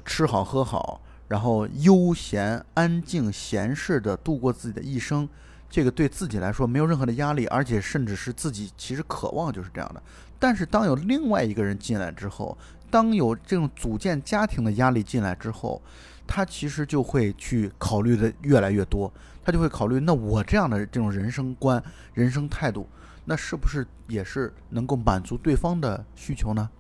[0.05, 5.29] 吃好喝好，然后悠闲安静闲适的度过自己的一生，
[5.68, 10.03] 这个对自己来说没有任何的压力，而且甚至是自己其实渴望就是这样的。
[10.39, 12.57] 但是当有另外一个人进来之后，
[12.91, 15.81] 当有这种组建家庭的压力进来之后，
[16.27, 19.12] 他其实就会去考虑的越来越多，
[19.45, 21.83] 他就会考虑，那我这样的这种人生观、
[22.14, 22.89] 人生态度。
[23.27, 26.70] 那是不是也是能够满足对方的需求呢？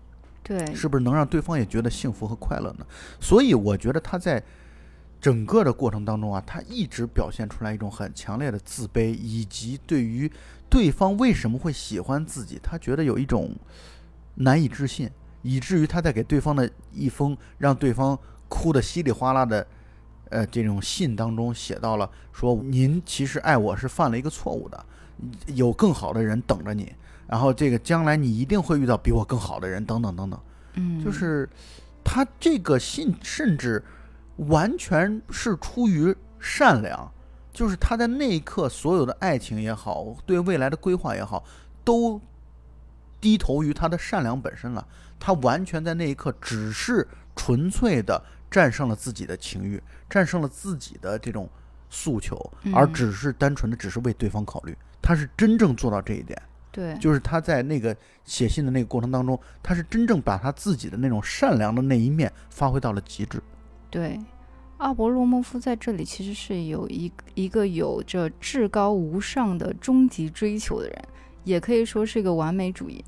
[0.42, 2.86] 对，是不是能让对方也觉得幸福和快乐呢？
[3.20, 4.40] 所以我觉得他在
[5.20, 10.30] 整个的过程当中啊，他一直表现出来一种很强烈的自卑，以及对于
[10.70, 13.52] 对方为什么会喜欢自己，他觉得有一种
[14.36, 15.10] 难以置信，
[15.42, 18.16] 以至于他在给对方的一封让对方
[18.48, 19.66] 哭得稀里哗啦的
[20.28, 24.86] 呃这种信当中写到了说：“您其实爱我是犯了一个错误的。”
[25.46, 26.92] 有更好的人等着你，
[27.26, 30.40] 然后这个将来你一定会遇到比我更好的人，等等等等。
[30.74, 31.48] 嗯，就是
[32.04, 33.82] 他这个信甚至
[34.36, 37.10] 完全是出于善良，
[37.52, 41.42] 就是他在那一刻所有的爱情也好，对未来的规划也好，
[41.82, 42.20] 都
[43.20, 44.86] 低头于他的善良本身了。
[45.18, 51.48] 他完全在那一刻只是纯粹的战胜了自己的情欲，战胜了自己的这种
[51.88, 52.38] 诉求，
[52.74, 54.76] 而只是单纯的只是为对方考虑。
[55.00, 56.40] 他是真正做到这一点，
[56.72, 63.42] 对，就是他在那个写信的那个过程当中，他是真正把他自己的那种善良的那一面发挥到了极致。
[63.90, 64.18] 对，
[64.78, 71.04] 阿伯洛莫夫在这里其实是有一一个有着至高无上的终极追求的人，
[71.44, 73.04] 也可以说是一个完美主义。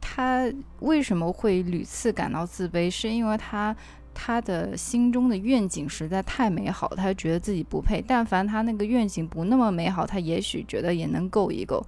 [0.00, 3.74] 他为什么会屡次感到自卑，是因为他
[4.14, 8.02] 他的心中的愿景实在太美好，他觉得自己不配。
[8.06, 11.84] 但凡他那个愿景不那么美好，他也许觉得也能够一够。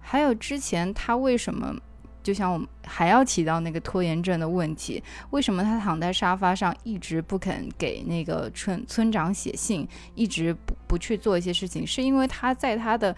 [0.00, 1.76] 还有之前他为什么？
[2.22, 11.86] 就像我们还要提到那个拖延症的问题，为什么他躺在沙发上一直不肯给那个村村长写信，一直不不去做一些事情？
[11.86, 13.16] 是因为他在他的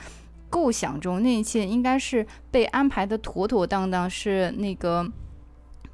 [0.48, 5.04] 构想中，那一切应该是被安排的妥妥当当，是那个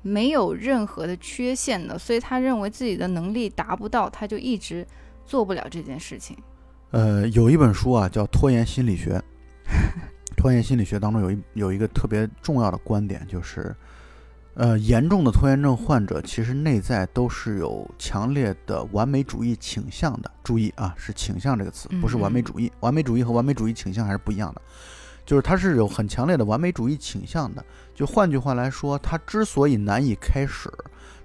[0.03, 4.87] 没有任何的缺陷的，所以他认为自己的能力达不到，他就一直
[5.25, 6.37] 做不了这件事情。
[6.91, 9.19] 呃，有一本书啊，叫《拖延心理学》。
[10.37, 13.75] 拖延心理学当中有一有一个特别重要的观点，就是，
[14.55, 20.31] 呃，严重的拖延症患者其实内在都是有强烈的完美主义倾向的。
[20.45, 22.71] 注意啊，是倾向这个词，不是完美主义。
[22.81, 24.63] 完美主义和完美主义倾向还是不一样的，
[25.29, 27.63] 就是他是有很强烈的完美主义倾向的。
[27.95, 30.73] 就换句话来说，他之所以难以开始，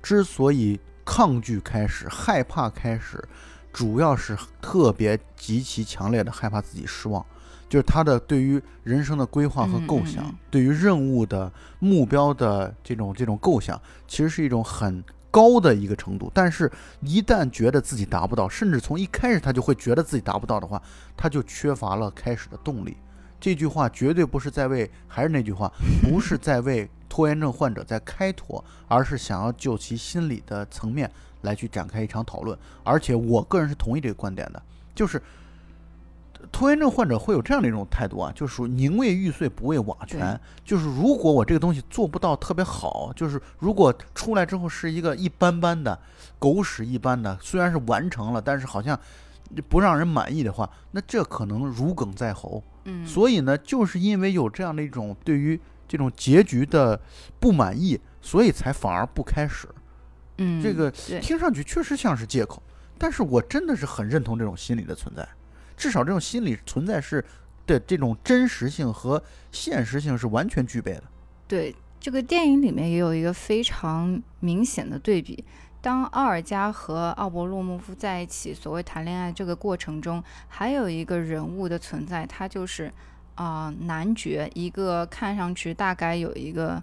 [0.02, 3.24] 之所以抗拒开始、害怕开始，
[3.72, 7.26] 主要是特别极其强烈的害怕自己失望。
[7.70, 11.50] 就是他的对于人生的规划和构想，对于任务的
[11.80, 15.02] 目标的这种这种构想，其实是一种很
[15.32, 16.30] 高的一个程度。
[16.34, 20.82] 但是，一旦觉得自己达不到，甚至从一开始他就会觉得自己达不到的话，
[21.16, 22.98] 他就缺乏了开始的动力。
[23.44, 25.70] 这句话绝对不是在为，还是那句话，
[26.02, 32.58] 不是在为拖延症患者在开脱，而是想要就其心理的层面来去展开一场讨论。
[32.86, 34.64] 而且，我个人是同意这个观点的，
[34.96, 35.22] 就是。
[36.52, 40.38] 拖延症患者会有这样的一种态度啊，就是说宁为玉碎不为瓦全。
[40.66, 45.98] 就是如果我这个东西做不到特别好，就是如果出来之后是一个一般般的、
[46.38, 49.00] 狗屎一般的，虽然是完成了，但是好像
[49.70, 52.62] 不让人满意的话，那这可能如鲠在喉。
[52.86, 57.00] 嗯，所以呢，就是因为有这样的一种对于这种结局的
[57.40, 59.68] 不满意，所以才反而不开始。
[60.38, 62.62] 嗯，这个听上去确实像是借口，
[62.98, 65.28] 但是我真的是很认同这种心理的存在。
[65.78, 67.24] 至少这种心理存在是
[67.66, 69.22] 的这种真实性和
[69.52, 71.04] 现实性是完全具备的。
[71.48, 75.44] 对，这个电影里面也有一个非常明显的对比。
[75.84, 82.90] 当奥尔加和奥伯洛莫夫在一起，所谓谈恋爱这个过程中，还有一个人物的存在，他就是
[83.36, 86.82] 啊男爵，一个看上去大概有一个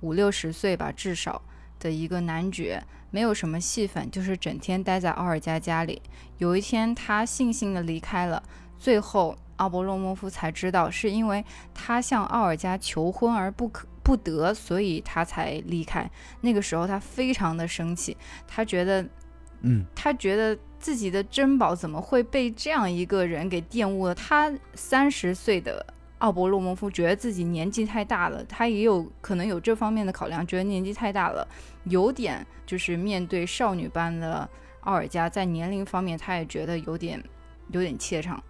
[0.00, 1.40] 五六十岁吧，至少
[1.78, 2.82] 的一个男爵。
[3.12, 6.02] 没有什么戏份，就是整天待在奥尔加家里。
[6.38, 8.42] 有一天，他悻悻地离开了。
[8.76, 16.10] 最后，奥伯洛莫夫才知道，是因为他向奥尔加求婚而不可不得，所以他才离开。
[16.40, 19.06] 那个时候，他非常的生气，他觉得，
[19.60, 24.14] 嗯，他觉得自己的珍宝怎么会被这样一个人给玷污了？
[24.16, 25.86] 他三十岁的。
[26.18, 31.48] 奥伯洛莫夫觉得自己年纪太大了，他也有可能有这方面的考量，觉得年纪太大了，
[31.84, 34.46] 有点就是面对少女般的
[34.80, 37.24] 奥尔加，在年龄方面他也觉得有点
[37.70, 38.42] 有点怯场，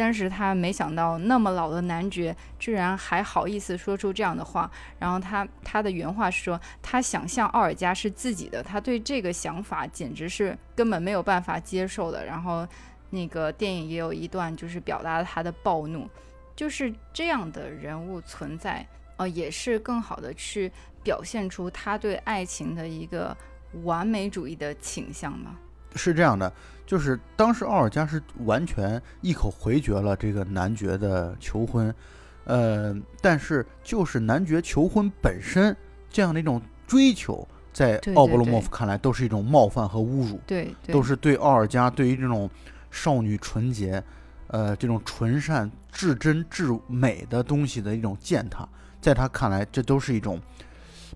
[0.00, 12.66] 但是他没想到那么老的男爵居然还好意思说出这样的话，然后他他的原话是说，他想象奥尔加是自己的，他对这个想法简直是根本没有办法接受的，然后
[13.10, 16.08] 那个电影也有一段就是表达了他的暴怒。
[16.56, 18.86] 就是这样的人物存在，
[19.18, 20.72] 呃，也是更好的去
[21.04, 23.36] 表现出他对爱情的一个
[23.84, 25.58] 完美主义的倾向吗？
[25.94, 26.50] 是这样的，
[26.90, 31.94] 就是当时奥尔加是完全一口回绝了这个男爵的求婚，
[32.42, 35.76] 呃，但是就是男爵求婚本身
[36.10, 42.50] 这样的一种追求，在奥布洛莫夫看来都是一种冒犯和侮辱，对，都是对奥尔加对于这种
[42.90, 44.02] 少女纯洁。
[44.48, 48.68] 呃，这种纯善、至真、至美的东西的一种践踏，
[49.00, 50.40] 在他看来，这都是一种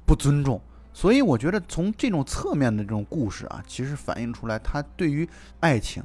[0.07, 0.61] 不尊重。
[0.97, 5.29] 所以，我觉得从这种侧面的这种故事啊，其实反映出来，他对于
[5.59, 6.01] 爱情，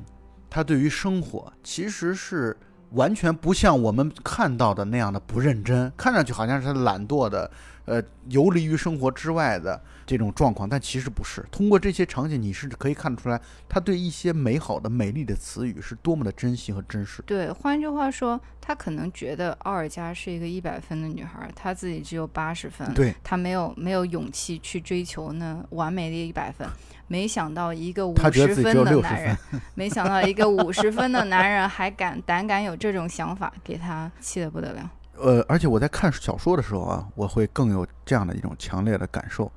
[0.49, 2.57] 他对于生活，其实是
[2.93, 7.49] 完全不像我们看到的那样的不认真，看上去好像是他懒惰的，
[7.85, 9.79] 呃，游离于生活之外的。
[10.09, 11.45] 这种状况，但其实不是。
[11.51, 17.21] 通过这些场景，你是可以看出来，他对一些美好的、美丽的词语是多么的珍惜和珍视。
[17.27, 26.67] 对，换句话说，他可能觉得奥尔加是一个一百分的女孩，他自己只有八十分，对，他没有没有勇气去追求那完美的一百分。
[27.05, 29.37] 没想到一个五十分的男人，
[29.75, 34.91] 没想到一个五十分的男人还敢胆敢有这种想法，给他气得不得了。
[35.17, 39.51] 呃，而且我在看小说的时候啊，我会更有这样的一种强烈的感受。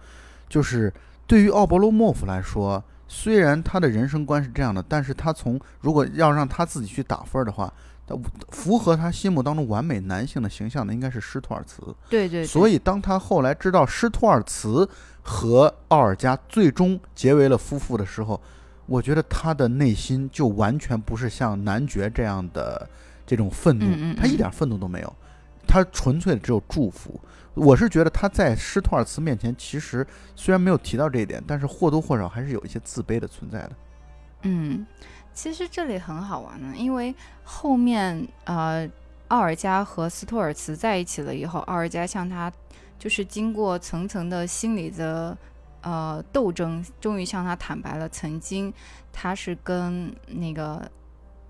[0.53, 0.93] 就是
[1.27, 7.73] 对于奥勃洛莫夫来说，虽然他的人生观是这样的，但是他从如果要让他自己去打分的话，
[8.07, 8.15] 他
[8.51, 11.83] 符合他心目当中完美男性的形象的应该是施托尔茨。
[12.11, 14.87] 对对对，所以当他后来知道施托尔茨
[15.23, 18.39] 和奥尔加最终结为了夫妇的时候，
[18.85, 22.87] 我觉得他的内心就完全不是像男爵这样的
[23.27, 25.17] 这种愤怒，嗯嗯嗯他一点愤怒都没有，
[25.67, 27.19] 他纯粹的只有祝福。
[27.55, 33.73] 我是觉得他在施托尔茨面前，其实虽然没有提到这一点，但是或多或少还是有一些自卑的存在的。
[34.43, 34.87] 嗯，
[35.35, 38.89] 其实这里很好玩呢，因为后面呃，
[39.29, 42.51] 奥尔加和斯托尔茨在一起了以后，奥尔加向他
[42.99, 45.37] 就是经过层层的心理的
[45.83, 48.73] 呃斗争，终于向他坦白了，曾经
[49.13, 50.91] 他是跟那个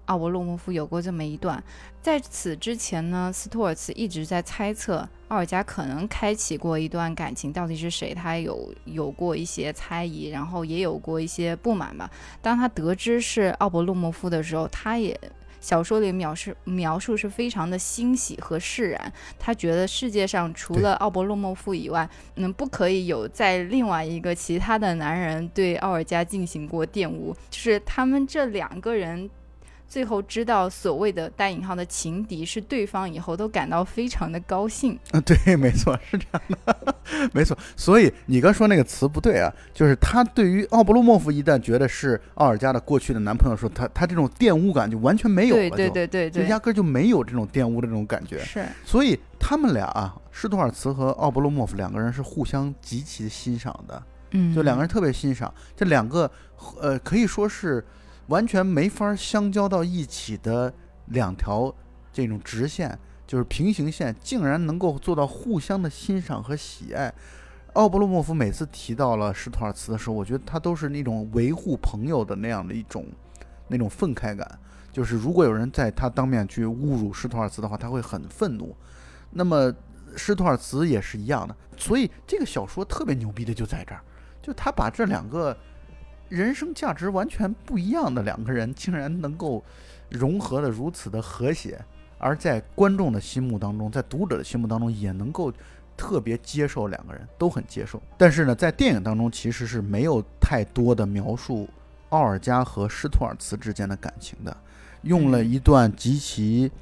[0.07, 1.63] 奥伯洛莫夫有过这么一段。
[2.01, 8.13] 在此之前呢，斯托尔茨一直在猜测奥尔加可能开启过一段感情，到底是谁？
[8.13, 12.11] 他有有过一些猜疑，然后也有过一些不满吧。
[12.41, 15.19] 当他得知是奥伯洛莫夫的时候，他也
[15.61, 19.13] 小说里描述描述是非常的欣喜和释然。
[19.39, 29.31] 他觉得世界上除了奥伯洛莫夫以外，嗯，不可以有在另外一个其他的男人对奥尔加进行过玷污，就是他们这两个人。
[29.93, 34.99] 最后知道所谓的带引号的情敌是对方以后，都感到非常的高兴。
[35.11, 36.95] 啊，对，没错，是这样的，
[37.35, 37.55] 没错。
[37.77, 48.39] 所以你刚说那个词不对啊，就是他对于奥布洛莫夫一旦觉得是奥尔加的过去的男朋友，说他他这种玷污感就完全没有了，对对对对对，就压根就没有这种玷污的这种感觉。
[48.39, 56.31] 是，所以他们俩啊，施托尔茨和奥布洛莫夫两个人是互相极其欣赏的，嗯，就两个人特别欣赏这两个，
[56.81, 57.85] 呃，可以说是。
[58.29, 60.73] 完全没法相交到一起的
[61.07, 61.75] 两条
[62.13, 67.13] 这种直线，就是平行线，竟然能够做到互相的欣赏和喜爱。
[67.75, 73.07] 奥布洛莫夫每次提到了施托尔茨的时候，我觉得他都是那种维护朋友的那样的一种
[73.69, 74.59] 那种愤慨感。
[74.93, 78.77] 就是如果有人在他当面去侮辱施托尔茨的话，他会很愤怒。
[79.31, 79.75] 那么
[80.17, 81.57] 施托尔茨也是一样的。
[81.77, 84.01] 所以这个小说特别牛逼的就在这儿，
[84.41, 85.57] 就他把这两个。
[86.33, 89.63] 人生价值完全不一样的两个人，竟然能够
[90.09, 91.79] 融合的如此的和谐，
[92.17, 95.53] 而在观众的心目当中，在读者的心目当中，也能够
[95.95, 98.01] 特别接受两个人都很接受。
[98.17, 101.69] 但是呢，在电影当中其实是没有太多的描述
[102.09, 104.57] 奥尔加和施托尔茨之间的感情的，
[105.03, 106.73] 用了一段极其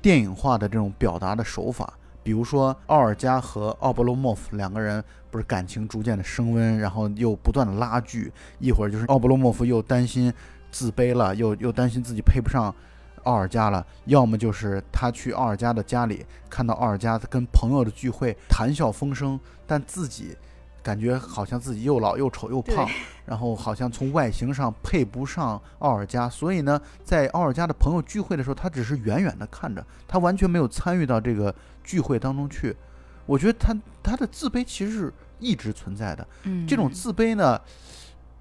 [0.00, 1.92] 电影化的这种表达的手法。
[2.22, 8.32] 比如说，奥尔加和奥布罗莫夫两个人不是感情逐渐的升温，然后又不断的拉锯。
[8.58, 10.32] 一会儿就是奥布罗莫夫又担心
[10.70, 12.74] 自卑了，又又担心自己配不上
[13.24, 20.36] 奥尔加了；要么就是他去奥尔加的家里，看到奥尔加跟朋友的聚会，谈笑风生，但自己。
[20.82, 22.88] 感觉好像自己又老又丑又胖，
[23.24, 31.54] 然后好像从外形上配不上奥尔加，所以呢，在奥尔加的朋友聚会的时候，他只是远远的看着，他完全没有参与到这个
[31.84, 32.76] 聚会当中去。
[33.24, 33.72] 我觉得他
[34.02, 37.60] 他的自卑其实是一直存在的，嗯，这种自卑呢，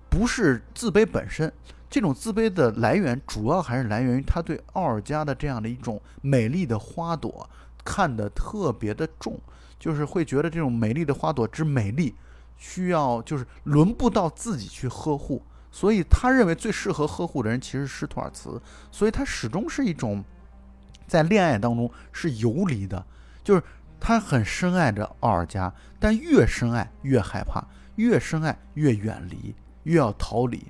[0.10, 1.54] 不是自卑本身，
[1.88, 7.48] 这种自卑的来源主要还是来源于他对奥尔加的这样的一种美丽的花朵
[7.86, 9.40] 看得特别的重，
[9.78, 12.16] 就是会觉得这种美丽的花朵之美丽。
[12.64, 15.42] 需要就是轮不到自己去呵护，
[15.72, 20.24] 所以他认为最适合呵护的人其实是托尔茨，所以他始终是一种
[21.08, 23.04] 在恋爱当中是游离的，
[23.44, 23.64] 就是
[24.00, 30.64] 他很深爱着奥尔加，但越深爱越害怕，越深爱越远离，越要逃离。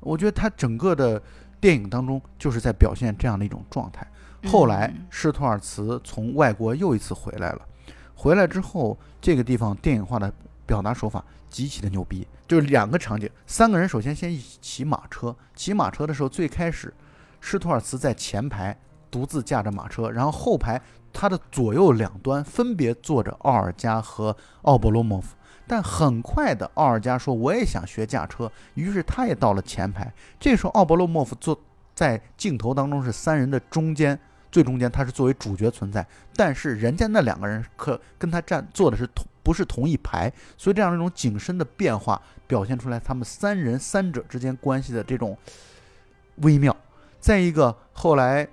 [0.00, 1.22] 我觉得他整个的
[1.58, 4.06] 电影当中就是在表现这样的一种状态。
[4.44, 7.66] 后来施托尔茨从外国又一次回来了，
[8.14, 10.30] 回来之后这个地方电影化的。
[10.70, 16.94] 表达手法极其的牛逼，就是两个场景，三个人首先先一起骑马车，骑马车的时候，最开始
[17.40, 18.78] 施托尔茨在前排
[19.10, 20.80] 独自驾着马车，然后后排
[21.12, 25.34] 他的左右两端分别坐着奥尔加和奥勃罗莫夫，
[25.66, 31.60] 但很快的奥尔加说我也想学驾车，于是他也到了前排，这时候奥勃罗莫夫坐
[31.96, 34.16] 在镜头当中是三人的中间，
[34.52, 36.06] 最中间他是作为主角存在，
[36.36, 39.26] 但是人家那两个人可跟他站坐的是同。
[39.50, 45.36] 不是同一排，所以这样一种景深的变化表现出来，他们三人三者之间关系的这种
[46.36, 46.76] 微妙。
[47.18, 48.46] 再一个，后来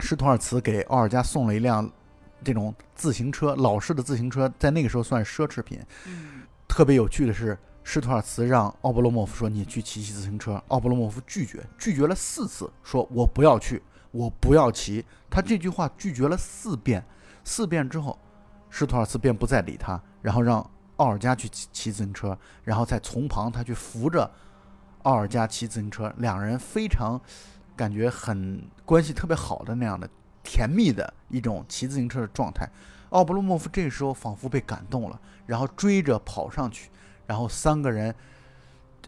[0.00, 1.92] 施托尔茨给奥尔加送了一辆
[2.42, 5.78] 这种自行车，老式的自行车，在那个时候算奢侈品。
[6.66, 17.04] 特别有趣的是，施托尔茨让奥布洛莫夫说：“你去骑骑自行车。”奥布洛莫夫拒绝，拒绝了四次，说：“我不要去，我不要骑。”他这句话拒绝了四遍，
[17.44, 18.18] 四遍之后。
[18.76, 24.28] 施托尔茨便不再理他，然后让奥尔加去骑骑自行车，然后再从旁他去扶着
[25.04, 27.20] 奥尔加骑自行车，两人非常
[27.76, 30.10] 感觉很关系特别好的那样的
[30.42, 32.68] 甜蜜的一种骑自行车的状态。
[33.10, 36.90] 奥布洛莫夫这时候仿佛被感动了，然后追着跑上去，
[37.28, 38.12] 然后三个人，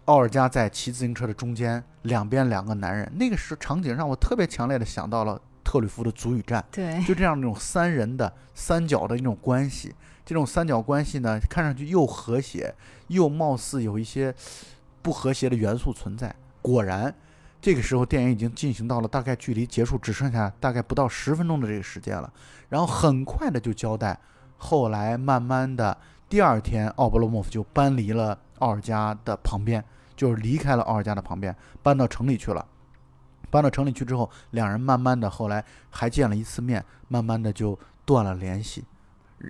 [0.04, 3.12] 奥尔加在骑自行车的中间，两边两个男人。
[3.16, 5.42] 那个时场景让我特别强烈的想到了
[5.76, 9.94] 特吕弗的《足与战》，对，就这样那种三人的三角的一种关系。
[10.24, 12.74] 这种三角关系呢，看上去又和谐，
[13.08, 14.34] 又貌似有一些
[15.02, 16.34] 不和谐的元素存在。
[16.62, 17.14] 果然，
[17.60, 22.32] 这个时候电影已经进行到了大概距离结束只剩下大概不到十分钟的这个时间了。
[22.70, 24.18] 然后很快的就交代，
[24.56, 25.96] 后来慢慢的，
[26.28, 29.84] 第二天奥布洛莫夫就搬离了奥尔加的旁边，
[30.16, 32.66] 就是离开了奥尔加的旁边，搬到城里去了。
[33.56, 38.84] 搬到城里去之后，两人慢慢的后来还见了一次面，慢慢的就断了联系。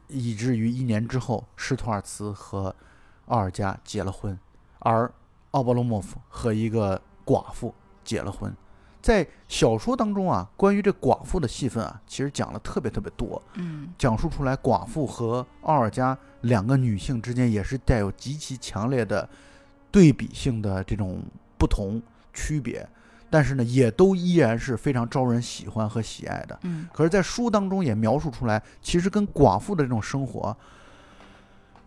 [0.06, 2.72] 以至于一年之后，施托尔茨和
[3.24, 4.38] 奥尔加结了婚，
[4.78, 5.12] 而
[5.50, 8.54] 奥波罗莫夫和一个寡妇结了婚。
[9.02, 13.42] 在小说当中啊，关于这寡妇的戏份啊，其实讲了特别特别多。
[13.54, 19.28] 嗯，讲述出来寡妇和奥尔加两个女性之间也是带有极其强烈的
[19.90, 21.24] 对比性的这种
[21.58, 22.00] 不同
[22.32, 22.88] 区别。
[23.28, 26.58] 但是呢，也都依然是非常招人喜欢和喜爱的。
[26.62, 30.56] 嗯，可是，在书当中也描述出来，其实跟寡妇的这种生活，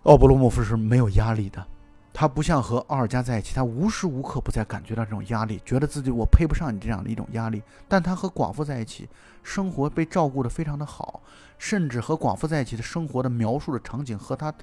[0.03, 1.65] 奥布罗莫夫是没有压力的。
[2.11, 7.63] 他不像和奥尔加在一起，他无时无刻不在感觉到这种压力，觉得自己我配不上你这样的一种压力。
[7.87, 9.07] 但他和寡妇在一起，
[9.41, 11.21] 生活被照顾得非常的好，
[11.57, 14.53] 甚至和寡妇在一起的生活的描述的场景和他。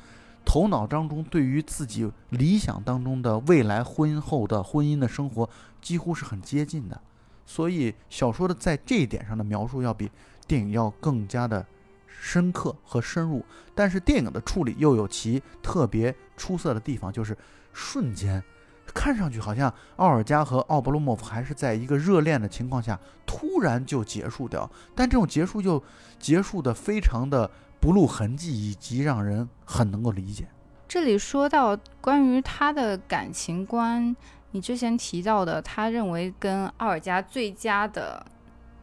[0.47, 5.51] 头脑当中对于自己理想当中的未来婚后的婚姻的生活
[5.83, 6.99] 几乎是很接近的，
[7.45, 10.11] 所以小说的在这一点上的描述要比
[10.47, 11.67] 电影要更加的
[12.07, 13.45] 深刻和深入。
[13.75, 17.37] 但是电影的处理又有其特别出色的地方，就是
[17.73, 18.43] 瞬间
[18.95, 25.83] 看上去好像奥尔加和奥布洛莫夫还是在一个热恋的情况下，突然就结束掉，但这种结束又
[26.21, 27.51] 结束的非常的。
[27.81, 30.47] 不露痕迹，以及让人很能够理解。
[30.89, 34.15] 这里说到关于他的感情观，
[34.53, 38.25] 你之前提到的，他认为跟奥尔加最佳的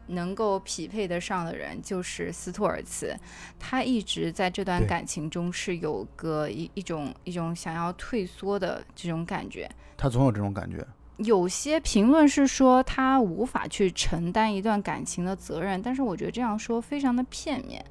[0.07, 3.17] 能够匹配得上的人就是斯托尔茨。
[3.57, 9.69] 他一直在这段感情中是有个一一种一种想要退缩的这种感觉。
[9.95, 10.85] 他总有这种感觉。
[11.17, 17.83] 有些评论是说他无法去承担一段感情的责任，但是我觉得这样说非常的片面。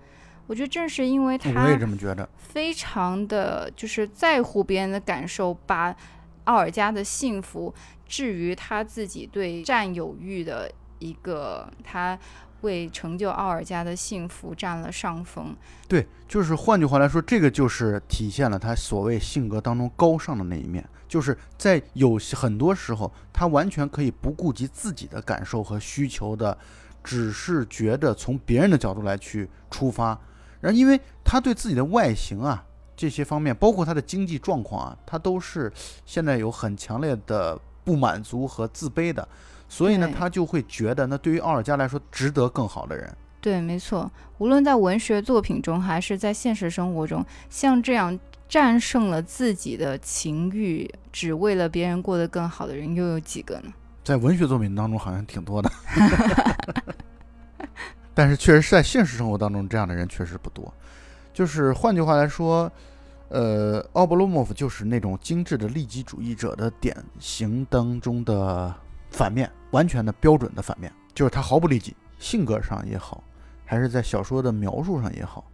[0.53, 5.97] 我觉得正是因为他，我也这么觉得，非常的就是在乎别人的感受，把
[6.45, 7.75] 奥尔加的幸福
[8.07, 12.19] 置于他自己对占有欲的一个，他
[12.61, 15.57] 为成就奥尔加的幸福占了上风。
[15.89, 26.59] 对，就是换句话来说，这个就是体现了他所谓性格当中高尚的那一面，就是在有很多时候，他完全可以不顾及自己的感受和需求的，
[27.03, 30.21] 只是觉得从别人的角度来去出发。
[30.63, 32.65] 然后，因为他对自己的外形啊
[32.97, 35.71] 这些方面，包括他的经济状况啊，他都是
[36.07, 39.27] 现在有很强烈的不满足和自卑的，
[39.69, 43.13] 所以呢，他就会觉得，那对于奥尔加来说，值得更好的人。
[43.41, 44.09] 对，没错。
[44.39, 48.17] 无论在文学作品中，还是在现实生活中，像这样
[48.49, 53.73] 战胜了自己的情欲，只为了别人过得更好的人，又有几个呢？
[54.05, 55.69] 在文学作品当中，好像挺多的。
[58.15, 60.73] 但是确实是在现实生活当中，这样的人确实不多。
[61.33, 62.71] 就是换句话来说，
[63.31, 68.75] 呃，奥布洛莫夫就是那种精致的利己主义者的典型当中的
[69.11, 70.93] 反面，完全的标准的反面。
[71.15, 73.25] 就是他毫不利己，性格上也好，
[73.65, 75.45] 还是在小说的描述上也好，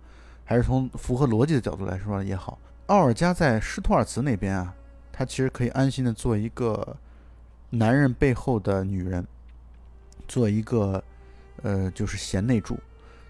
[0.44, 4.74] 还是从符合逻辑的角度来说也好，奥尔加在施托尔茨那边啊，
[5.12, 6.97] 他其实可以安心的做一个
[7.70, 9.24] 男人背后的女人，
[10.26, 11.01] 做一个。
[11.62, 12.78] 呃，就是贤内助，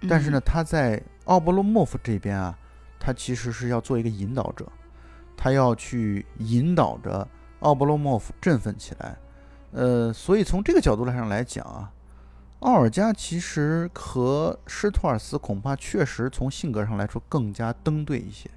[0.08, 2.56] 但是呢，他在奥波罗莫夫这边啊，
[3.00, 4.70] 他其实是要做一个引导者，
[5.36, 7.26] 他要去引导着
[7.60, 9.16] 奥波罗莫夫振奋起来。
[9.72, 11.90] 呃，所以从这个角度来上来讲啊，
[12.60, 18.50] 奥尔加其实和施托尔斯恐怕确实从性格上来说更加登对一些，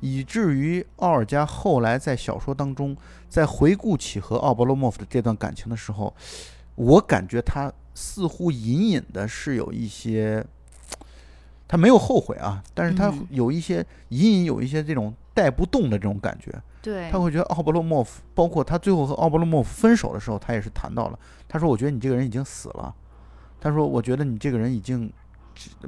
[0.00, 2.96] 以至于奥尔加后来在小说当中，
[3.28, 6.14] 在回顾起和奥波罗莫夫的这段感情的时候，
[6.74, 7.72] 我感觉他。
[7.94, 10.44] 似乎隐隐的是有一些，
[11.66, 16.52] 他没有后悔啊，但是他有一些隐隐有一些这种带不动的这种感觉。
[16.82, 21.18] 对，他会觉得奥波洛莫夫，包括他最后和奥波洛莫夫分手的时候，他也是谈到了，
[21.48, 22.94] 他说：“我觉得你这个人已经死了。”
[23.58, 25.10] 他说：“我觉得你这个人已经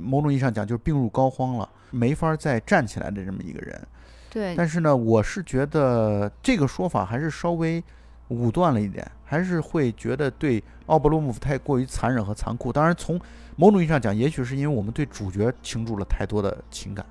[0.01, 3.87] 某种意义上讲就是病入膏肓了，没法再站起来的这么一个人。”
[4.31, 4.55] 对。
[4.57, 7.85] 但是呢，我是觉得这个说法还是稍微
[8.29, 12.73] 武断了一点，还是会觉得对奥布洛姆夫太过于残忍和残酷。
[12.73, 13.21] 当然，从
[13.57, 17.05] 某种意义上讲，也许是因为我们对主角倾注了太多的情感。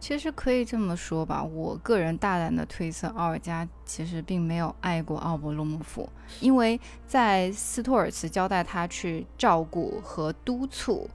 [0.00, 6.06] 其实可以这么说吧，我个人大胆的推测，奥尔加其实并没有爱过奥勃洛姆夫，
[6.40, 11.08] 因为在斯托尔茨交代他去照顾和督促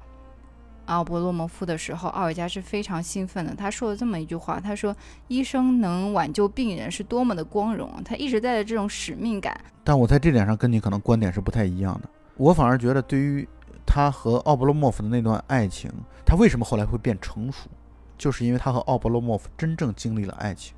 [0.89, 3.53] 奥伯洛莫夫的时候，奥尔加是非常兴奋的。
[3.53, 4.95] 他说了这么一句话，他说
[5.29, 9.59] ：“医生能挽救病人是多么的光荣！”他一直带着这种使命感。
[9.83, 13.47] 但我在这点上跟你可能观点是不太一样的，我反而觉得对于
[13.85, 15.91] 他和奥伯洛莫夫的那段爱情，
[16.25, 17.69] 他为什么后来会变成熟？
[18.17, 20.75] 就是因为他和奥伯洛莫夫真正经历了爱情，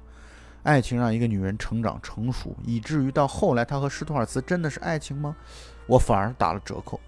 [0.64, 5.36] 爱情让一个女人成长成熟，以至于到后来他和施托尔茨真的是爱情吗？
[5.88, 7.00] 我反而打了折扣。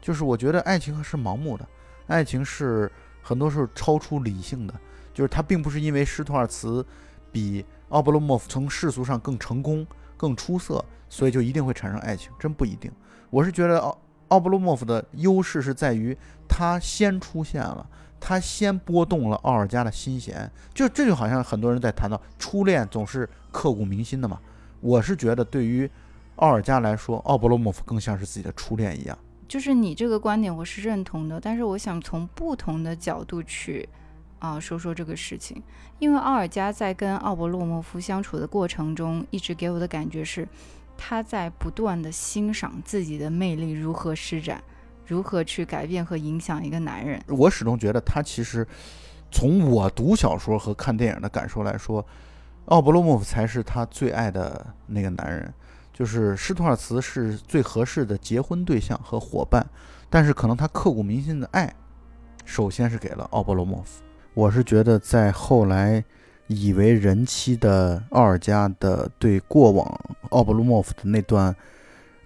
[0.00, 1.66] 就是我觉得爱情是盲目的，
[2.06, 2.90] 爱情是
[3.22, 4.74] 很多时候超出理性的。
[5.12, 6.84] 就是他并不是因为施托尔茨
[7.32, 12.92] 比奥布洛莫夫从世俗上更成功、更出色，所以就一定会产生爱情，真不一定。
[13.30, 16.14] 我是觉得奥奥布洛莫夫的优势是在于
[16.46, 17.88] 他先出现了。
[18.18, 24.40] 他先拨动了奥尔加的心弦，就这就好像很多人在谈到初恋总是刻骨铭心的嘛。
[24.80, 25.88] 我是觉得对于
[26.36, 29.16] 奥尔加来说，奥布洛莫夫更像是自己的初恋一样。
[29.48, 33.88] 就是你这个观点我是认同的，但是我想从不同的角度去
[34.38, 35.62] 啊说说这个事情。
[35.98, 40.46] 因为奥尔加在跟奥伯洛莫夫相处的过程中，一直给我的感觉是
[40.96, 44.62] 他在不断的欣赏自己的魅力如何施展。
[45.08, 47.22] 如何去改变和影响一个男人？
[47.28, 48.66] 我始终觉得他其实，
[49.30, 52.04] 从我读小说和看电影的感受来说，
[52.64, 55.54] 奥伯洛莫夫才是他最爱的那个男人。
[55.96, 59.66] 就是施托尔茨是最合适的结婚对象和伙伴，
[60.10, 61.74] 但是可能他刻骨铭心的爱，
[62.44, 64.02] 首先是给了奥伯洛莫夫。
[64.34, 66.04] 我是觉得在后来
[66.48, 69.98] 以为人妻的奥尔加的对过往
[70.28, 71.56] 奥伯洛莫夫的那段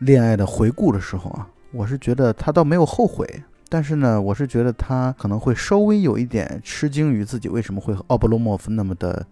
[0.01, 1.47] 恋爱的回顾的时候啊。
[1.70, 3.24] 我是觉得他倒没有后悔，
[3.68, 9.24] 但是呢，我是觉得他可能会稍微有一点吃惊于自己为什么会和奥布洛莫夫那么的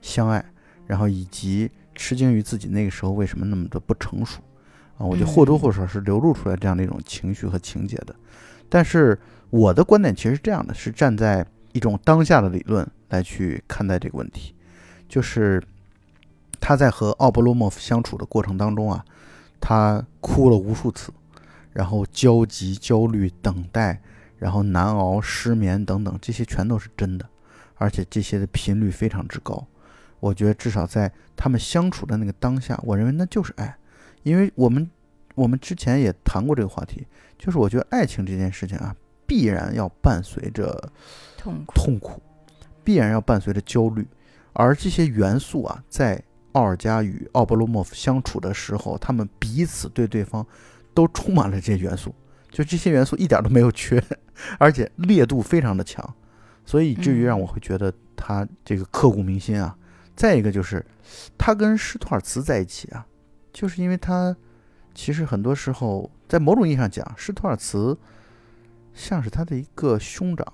[0.00, 0.44] 相爱，
[0.86, 4.40] 然后以及吃惊于自己那个时候为什么那么的不成熟
[4.98, 8.14] 啊，我觉得或多或少是流露出来这样的一种情绪和情节的。
[8.68, 9.18] 但是
[9.50, 14.54] 我的观点其实是这样的，是站在一种当下的理论来去看待这个问题，
[15.08, 15.60] 就是
[16.60, 19.04] 他在和奥布洛莫夫相处的过程当中啊，
[19.60, 21.12] 他哭了无数次。
[21.72, 24.00] 然后焦急、焦虑、等待，
[24.38, 27.28] 然后难熬、失眠等等，这些全都是真的，
[27.74, 29.62] 而且这些的频率非常之高。
[30.20, 33.76] 我觉得至少在他们相处的那个当下，我认为那就是爱，
[34.22, 34.90] 因为我们
[35.34, 37.06] 我们之前也谈过这个话题，
[37.38, 38.94] 就是我觉得爱情这件事情啊，
[39.26, 40.92] 必然要伴随着
[41.36, 42.22] 痛苦，痛苦，
[42.84, 44.06] 必然要伴随着焦虑，
[44.52, 46.22] 而这些元素啊，在
[46.52, 50.46] 奥尔加与奥波罗莫夫相处的时候，他们彼此对对方。
[50.96, 52.14] 都充满了这些元素，
[52.50, 54.02] 就这些元素一点都没有缺，
[54.58, 56.02] 而且烈度非常的强，
[56.64, 59.76] 所以至于让我会觉得他这个刻骨铭心啊。
[60.16, 60.84] 再一个就是
[61.38, 63.06] 他跟施托尔茨在一起啊，
[63.52, 64.34] 就是因为他
[64.94, 67.96] 其实很多时候在某种意义上讲，施托尔茨
[68.94, 70.46] 像是他的一个兄长，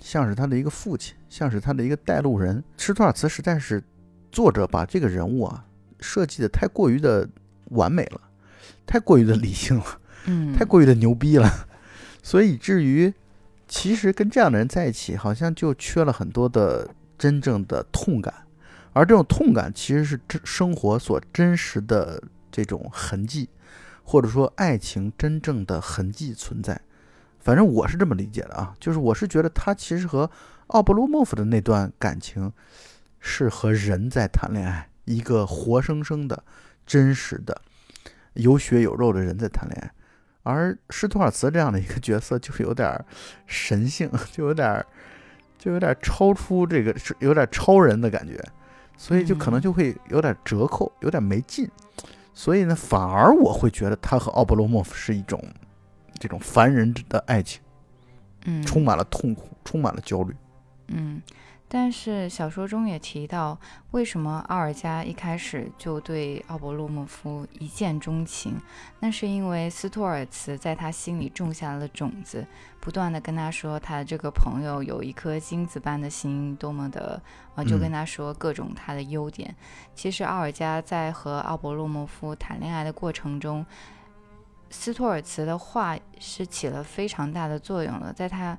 [0.00, 2.62] 像是他的一个父亲，像是他的一个带路人。
[2.76, 3.82] 施托尔茨实在是
[4.30, 5.64] 作者把这个人物啊
[5.98, 7.28] 设计的太过于的
[7.70, 8.20] 完美了。
[8.84, 9.84] 太过于的理性了，
[10.26, 11.66] 嗯，太过于的牛逼了，
[12.22, 13.12] 所以至于，
[13.66, 16.88] 其实跟这样的人在一起，好像就缺了很多的
[17.18, 18.32] 真正的痛感，
[18.92, 23.48] 而这种痛感其实是真生活所真实的这种痕迹，
[24.02, 26.80] 或者说爱情真正的痕迹存在。
[27.40, 30.30] 反正我是这么理解的啊，就是我是觉得他其实和
[30.68, 32.52] 奥布洛莫夫的那段感情，
[33.20, 36.42] 是和人在谈恋爱，一个活生生的、
[36.84, 37.62] 真实的。
[38.34, 39.92] 有血有肉的人在谈恋爱，
[40.42, 43.02] 而施托尔茨这样的一个角色就有点
[43.46, 44.84] 神性， 就有点
[45.58, 48.42] 就有点超出这个，是有点超人的感觉，
[48.96, 51.68] 所以就可能就会有点折扣，有点没劲。
[52.32, 55.42] 所以呢，反而我会觉得他和奥布罗莫夫是一种
[56.18, 57.60] 这种凡人的爱情，
[58.44, 60.34] 嗯，充满了痛苦，充满了焦虑，
[60.88, 61.22] 嗯。
[61.68, 63.58] 但是小说中也提到，
[63.90, 68.54] 为什么奥尔加一开始就对奥勃洛莫夫一见钟情？
[69.00, 72.46] 那是因为斯托尔茨在他心里种下了种子，
[72.78, 77.20] 不断的跟他说他的这个朋友有一颗金子般的心，多么的
[77.56, 79.52] 啊，就跟他说各种他的优点。
[79.92, 83.66] 其实奥尔加在和奥勃洛莫夫谈恋爱的过程中，
[84.70, 88.56] 斯托尔茨的话是起了非常大的作用了，在他。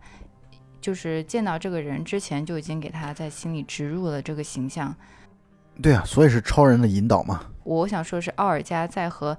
[0.88, 4.96] 就是见到这个人之前就已经给他在心里植入了这个形象。
[5.82, 7.42] 对啊，所以是超人的引导嘛。
[7.66, 9.38] 我想说是奥尔加在和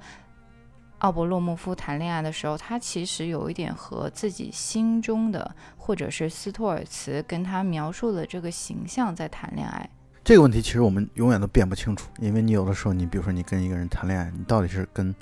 [0.98, 9.88] 奥伯洛莫夫谈恋爱的时候，他其实有一点和自己心中的，或者是斯托尔茨跟他描述的这个形象在谈恋爱。
[10.22, 15.14] 这个问题其实我们永远都辨不清楚，因为你有的时候，你比如说你跟一个人谈恋爱，你到底是跟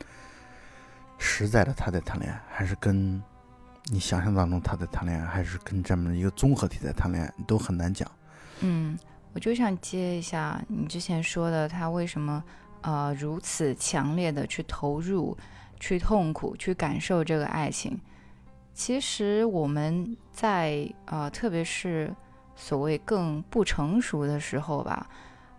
[1.19, 3.23] 实在的他在谈恋爱，还是跟
[3.93, 8.11] 你想象当中他在谈恋爱，还是跟这么一个综合体在谈恋爱，都很难讲。
[8.61, 8.99] 嗯，
[9.33, 12.43] 我就想接一下你之前说的，他为什么
[12.83, 15.37] 呃如此强烈的去投入、
[15.79, 18.01] 去痛苦、去感受这个爱情？
[18.75, 22.15] 其实我们在呃，特别是。
[22.59, 25.07] 所谓更不成熟的时候吧，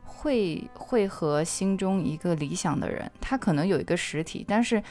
[0.04, 4.82] 会会和心中一个理想的人，他可能有一个实体，但是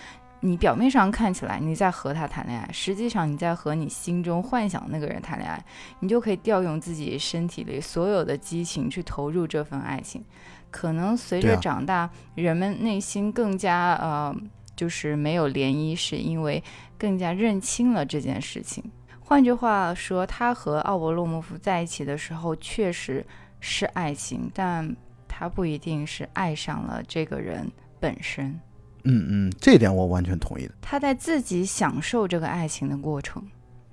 [0.41, 5.65] 你表面上看起来你在和他谈恋爱，实际上你在和你心中幻想那个人谈恋爱，
[6.01, 10.23] 你就可以调用自己身体里所有的激情去投入这份爱情。
[10.71, 14.37] 可能随着长大，人们内心更加呃，
[14.77, 16.63] 就是没有涟漪，是因为
[16.99, 18.85] 更加认清了这件事情。
[19.21, 23.27] 换句话说，他和奥伯洛莫夫在一起的时候确实
[23.59, 24.95] 是爱情，但
[25.27, 28.61] 他不一定是爱上了这个人本身。
[29.07, 30.75] 嗯嗯，这点我完全同意的。
[30.83, 33.43] 他在自己享受这个爱情的过程。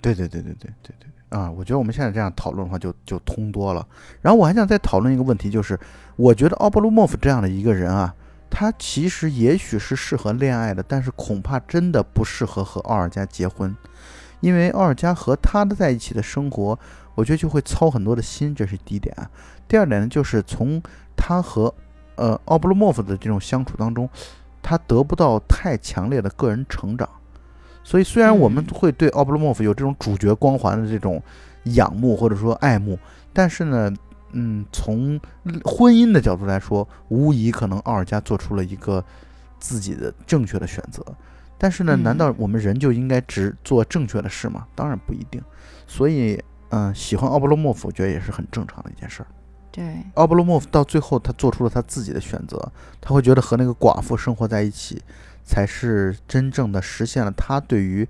[0.02, 1.50] 对对对对对对对啊！
[1.50, 3.88] 我觉得我们现在这样讨论的话，就就通多了。
[4.22, 5.80] 然后我还想再讨论一个问题，就是
[6.16, 8.14] 我觉得奥布鲁莫夫这样的一个人啊，
[8.50, 13.76] 他其实也许是适合恋爱的，但是恐怕真的不适合和奥尔加结婚。
[14.42, 16.78] 因为奥尔加和他的在一起的生活，
[17.16, 19.30] 我觉得就会操很多的心，这是第一点啊。
[19.70, 20.84] 第二点呢，就是从
[21.16, 21.74] 他和
[22.16, 24.10] 呃奥布鲁莫夫的这种相处当中，
[24.64, 27.08] 他得不到太强烈的个人成长。
[27.84, 31.22] 所以虽然我们会对奥布洛莫夫有这种主角光环的这种
[31.66, 32.98] 仰慕或者说爱慕，
[33.34, 33.94] 但是呢，
[34.32, 35.20] 嗯，从
[35.66, 39.04] 婚姻的角度来说，无疑可能奥尔加做出了一个
[39.60, 41.06] 自己的正确的选择。
[41.58, 44.66] 但是呢，难道我们人就应该只做正确的事吗？
[44.74, 45.42] 当然不一定。
[45.86, 49.28] 所以，嗯，喜欢奥布洛莫夫，我觉得也是很正常的一件事儿。
[49.76, 52.72] 对，奥布洛莫夫到最后，他做出了他自己的选择，
[53.02, 55.02] 他会觉得和那个寡妇生活在一起，
[55.44, 58.08] 才是真正的实现了他对于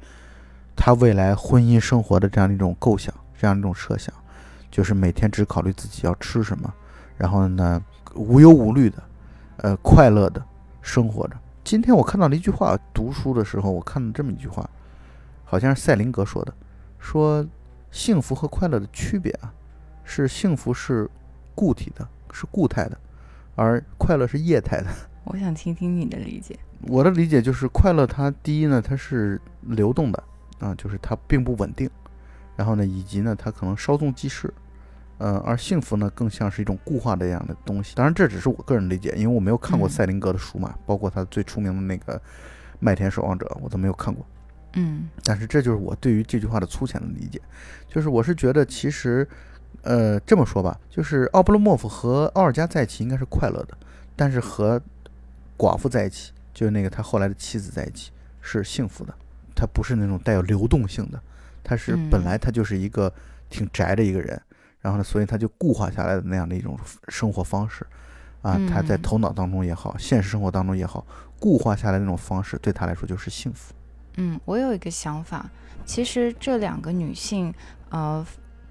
[0.76, 4.14] 他未来婚姻生活的这样一种构想，这样一种设想，
[4.70, 6.74] 就是每天只考虑自己要吃什么，
[7.16, 7.82] 然后呢，
[8.14, 9.02] 无忧无虑的，
[9.60, 10.44] 呃，快乐的
[10.82, 11.38] 生活着。
[11.64, 14.70] 今天我看到了一句话，读书的时候我看了这么一句话，
[15.46, 16.54] 好像是赛林格说的，
[17.00, 17.48] 说
[17.90, 19.54] 幸福和快乐的区别啊，
[20.04, 21.10] 是幸福是
[21.56, 22.98] 固体的，是固态的，
[23.56, 24.88] 而快乐是液态的。
[25.26, 26.58] 我想听听你的理解。
[26.88, 30.24] 我的理解就是快乐它第一呢，它是流动的
[30.60, 31.90] 啊，就是它并不稳定，
[32.56, 34.54] 然后呢，以及呢，它可能稍纵即逝。
[35.20, 37.96] 嗯，而幸福呢，更像是一种固化的这样的东西。
[37.96, 42.18] 当然，这只是我个人理解，因为我没有看过赛林格的书嘛，包括他最出名的那个
[42.80, 44.26] 《麦田守望者》，我都没有看过。
[44.74, 47.40] 嗯，但是这就是我对于这句话的粗浅的理解，
[47.88, 49.26] 就是我是觉得，其实，
[49.82, 53.78] 呃，这么说吧，就是奥布洛莫夫和奥尔加在一起应该是快乐的，
[54.16, 54.82] 但是和
[55.58, 59.14] 寡妇在一起，就是那个他后来的妻子在一起是幸福的。
[59.56, 61.22] 他不是那种带有流动性的，
[61.64, 63.12] 他是本来他就是一个
[63.50, 64.42] 挺宅的一个人。
[64.82, 66.78] 然后呢，所以他就固化下来的那样的一种
[67.08, 67.86] 生活方式，
[68.42, 71.06] 啊，他在头脑当中也好，现实生活当中也好，
[71.40, 73.74] 固化下来那种方式对他来说就是幸福。
[74.18, 75.50] 嗯，我有一个想法，
[75.86, 77.54] 其实这两个女性，
[77.92, 78.26] 呃，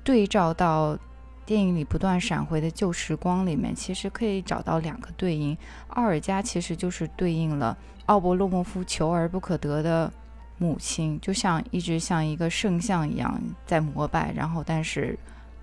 [0.05, 0.99] 对照到
[1.45, 5.57] 电影里不断闪回的旧时光里面，其实可以找到两个对应。
[5.89, 7.77] 奥尔加其实就是对应了
[8.07, 10.13] 奥伯洛莫夫求而不可得的
[10.59, 15.19] 母亲，就像一直像一个圣像一样在膜拜，然后但是。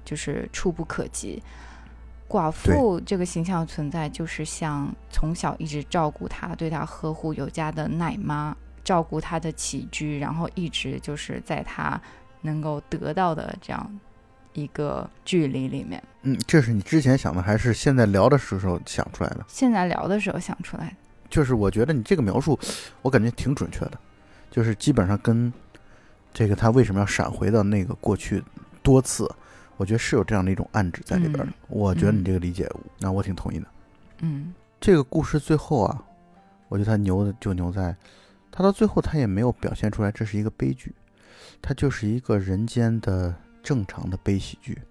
[0.06, 1.44] 就是触不可及，
[2.28, 12.02] 寡妇这个形象存在，就是像从小一直照顾他、对他呵护有加的奶妈，照顾他的起居，然后一直就是在他
[12.41, 13.99] 能够得到的这样
[14.60, 16.02] 一个距离里面。
[16.23, 19.45] 嗯，这是你之前想的，还是现在聊的时候想出来的？
[19.48, 20.95] 现在聊的时候想出来的。
[21.30, 22.60] 就是我觉得你这个描述，
[23.02, 23.94] 我感觉挺准确的，
[24.49, 25.52] 就是基本上跟
[26.34, 28.44] 这个他为什么要闪回到那个过去
[28.84, 29.30] 多次。
[29.77, 31.48] 我觉得是有这样的一种暗指在里边的。
[31.69, 32.69] 我觉得你这个理解，
[32.99, 33.68] 那我挺同意的。
[34.19, 36.03] 嗯，这个故事最后啊，
[36.68, 37.95] 我觉得他牛的就牛在，
[38.52, 40.94] 他到最后他也没有表现出来这是一个悲剧，
[41.61, 44.81] 他就是一个人间的正常的悲喜剧。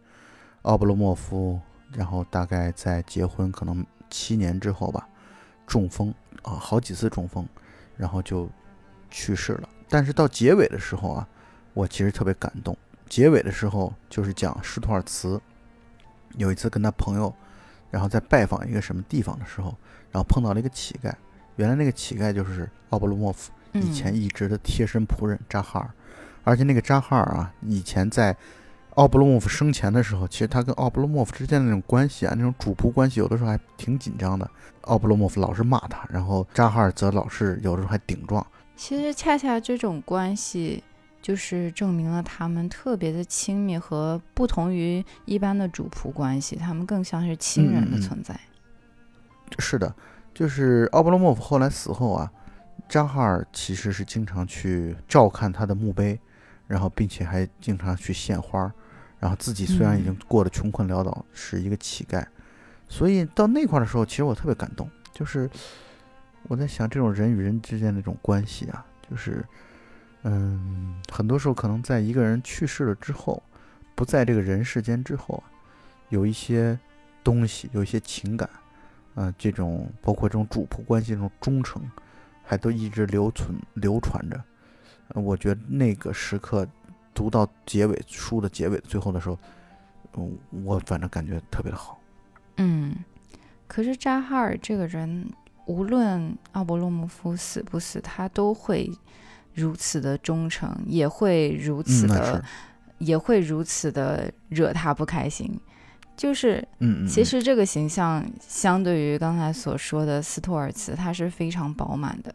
[0.62, 1.60] 奥布罗莫夫，
[1.92, 5.08] 然后大概在结婚可能七年之后吧，
[5.66, 6.12] 中风
[6.42, 7.46] 啊，好几次中风，
[7.96, 8.48] 然后就
[9.10, 9.68] 去世了。
[9.88, 11.28] 但是到结尾的时候啊，
[11.72, 12.76] 我其实特别感动。
[13.08, 15.40] 结尾的时候，就是讲施托尔茨
[16.36, 17.34] 有一次跟他朋友
[17.90, 19.74] 然后在拜访一个什么地方的时候，
[20.10, 21.10] 然后碰到了一个乞丐。
[21.56, 25.90] 原来那个乞丐就是奥布罗莫夫以前一直的贴身仆人扎哈尔，
[26.48, 28.34] 而且那个扎哈尔啊，以前在
[28.94, 34.50] 奥布罗莫夫生前的时候，其实他跟奥布罗莫夫之间的那种关系啊，那种主仆关系，有的时候还挺紧张的。
[34.82, 38.44] 奥布罗莫夫老是骂他，然后扎哈尔则老是有的时候还顶撞。
[38.74, 40.82] 其实恰恰这种关系。
[41.20, 48.38] 就是证明了他们特别的亲密和不同于一般的主仆关系，他们更像是亲人的存在。
[49.58, 49.92] 是的，
[50.32, 52.30] 就是奥布罗莫夫后来死后啊，
[52.88, 56.18] 扎哈尔其实是经常去照看他的墓碑，
[56.68, 58.72] 然后并且还经常去献花，
[59.18, 62.24] 然后自己虽然已经过得穷困潦倒，是一个乞丐，
[62.88, 64.88] 所以到那块的时候，其实我特别感动。
[65.12, 65.50] 就是
[66.44, 69.44] 我在想，这种人与人之间的这种关系啊，就是。
[70.24, 73.40] 嗯，很多时候可能在一个人去世了之后，
[73.94, 75.46] 不在这个人世间之后啊，
[76.08, 76.76] 有一些
[77.22, 78.50] 东西，有一些情感，
[79.14, 81.80] 啊，这种包括这种主仆关系这种忠诚，
[82.42, 84.42] 还都一直留存流传着。
[85.14, 86.66] 我觉得那个时刻
[87.14, 89.38] 读到结尾书的结尾最后的时候，
[90.16, 91.98] 嗯，我反正感觉特别的好。
[92.56, 92.94] 嗯，
[93.66, 95.28] 可是扎哈尔这个人，
[95.66, 98.90] 无论奥伯洛姆夫死不死，他都会。
[99.54, 102.40] 如此的忠诚，也会如此的，
[102.98, 105.50] 也会如此的惹他不开心。
[106.16, 112.32] 就是，嗯其实这个形象相对于刚才所说的斯托尔茨，他是非常饱满的，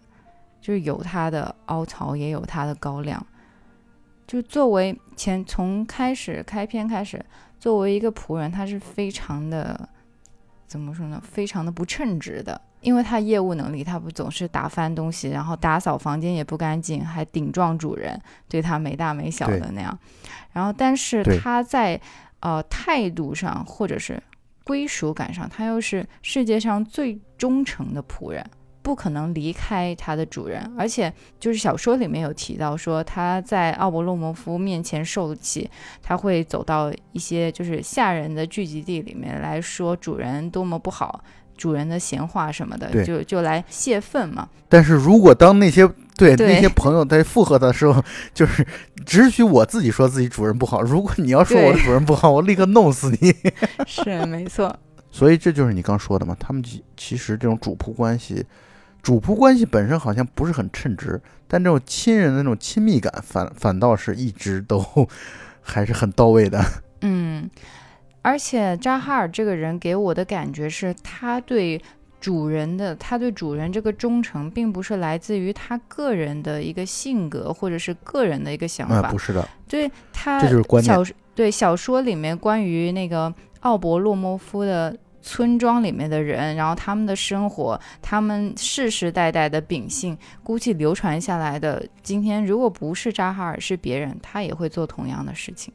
[0.63, 3.23] 就是有它的凹槽，也有它的高亮。
[4.25, 7.23] 就作为前从开始开篇开始，
[7.59, 9.89] 作为一个仆人，他是非常的，
[10.65, 11.21] 怎么说呢？
[11.21, 12.59] 非常的不称职的。
[12.79, 18.17] 因为他业务能力，他不总是打翻东西，然后打扫房间也不干净，还顶撞主人，
[18.47, 19.99] 对他没大没小的那样。
[20.53, 21.99] 然后，但是他在
[22.39, 24.21] 呃态度上或者是
[24.63, 28.45] 归属感上，他又是世界上最忠诚的仆人，
[28.83, 30.71] 不可能离开他的主人。
[30.77, 35.67] 而且，就是小说里面有提到说，他在奥勃洛莫夫面前受气，
[36.03, 41.23] 他会走到一些就是下人的聚集地里面来说主人多么不好。
[41.55, 44.49] 主人的闲话什么的，就就来泄愤嘛。
[44.67, 45.87] 但是如果当那些
[46.17, 48.03] 对那些朋友在附和的时候，
[48.33, 48.65] 就是
[49.05, 50.81] 只许我自己说自己主人不好。
[50.81, 53.33] 如果你要说我的主人不好，我立刻弄死你。
[53.85, 54.75] 是没错。
[55.11, 56.35] 所以这就是你刚说的嘛。
[56.39, 56.61] 他们
[56.97, 58.43] 其实这种主仆关系，
[59.03, 64.83] 主仆关系本身好像不是很称职，但这种亲人的那种亲密感反反倒是一直都
[65.61, 66.59] 还是很到位的。
[67.01, 67.47] 嗯。
[68.25, 71.81] 而且扎哈尔这个人给我的感觉是，他对
[72.21, 80.95] 主人的，他对主人这个忠诚，并不是来自于他个人的一个性格或者是个人的一个想法，不是的，对他这就是关键。
[80.95, 95.73] 小对小说里面关于那个奥伯洛莫夫的村庄里面的人，然后他们的生活，他们世世代代的秉性，估计流传下来的，今天如果不是扎哈尔，是别人，他也会做同样的事情。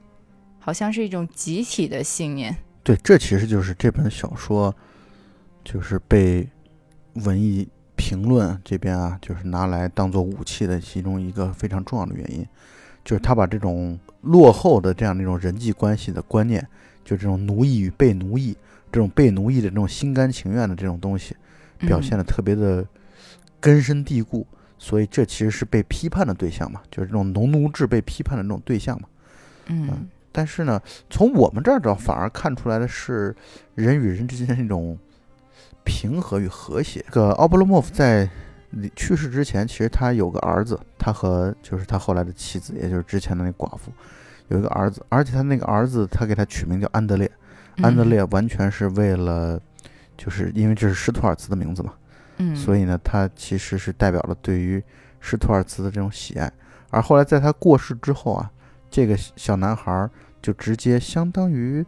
[0.61, 2.55] 好像是一种集体的信念。
[2.83, 4.75] 对，这其实就是这本小说，
[5.65, 6.47] 就是被
[7.15, 7.67] 文艺
[7.97, 12.47] 评论这边啊，就是拿来当做武器的其中一个非常重要的原因，
[13.03, 16.61] 就是他把这种落后的这样的一种人际关系的观念，
[17.03, 18.55] 就这种奴役与被奴役，
[18.93, 21.37] 这种被奴役的这种心甘情愿的这种东西，
[21.79, 22.87] 表现的特别的
[23.61, 24.47] 根深蒂固。
[24.81, 29.09] 所以这其实是被批判的对象嘛，就是这种农奴制被批判的这种对象嘛。
[29.67, 30.09] 嗯。
[30.31, 33.35] 但是呢，从我们这儿倒反而看出来的是
[33.75, 34.97] 人与人之间那种
[35.83, 37.05] 平和与和谐。
[37.09, 38.29] 这个奥布洛莫夫在
[38.95, 43.91] 去世之前，其实他有个儿子，他和就是他后来的妻子，也就是之前的那寡妇，
[44.47, 47.29] 有一个儿子，而且他那个儿子，他给他取名叫安德烈，
[47.83, 49.61] 安德烈完全是为了，
[50.17, 51.95] 就是因为这是施托尔茨的名字嘛，
[52.39, 54.83] 嗯，所以呢，他其实是代表了对于
[55.21, 56.53] 施托尔茨的这种喜爱。
[56.91, 58.51] 而后来在他过世之后啊，
[58.91, 60.09] 这个小男孩。
[60.41, 61.85] 就直接相当于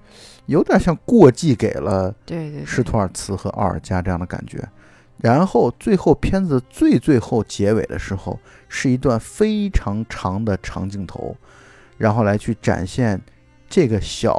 [0.46, 4.60] 有点像过继给了对对施托尔茨和奥尔加这样的感觉，
[5.18, 8.36] 然后最后片子最最后结尾的时候
[8.68, 11.34] 是一段非常长的长镜头，
[11.96, 13.18] 然后来去展现
[13.68, 14.36] 这个小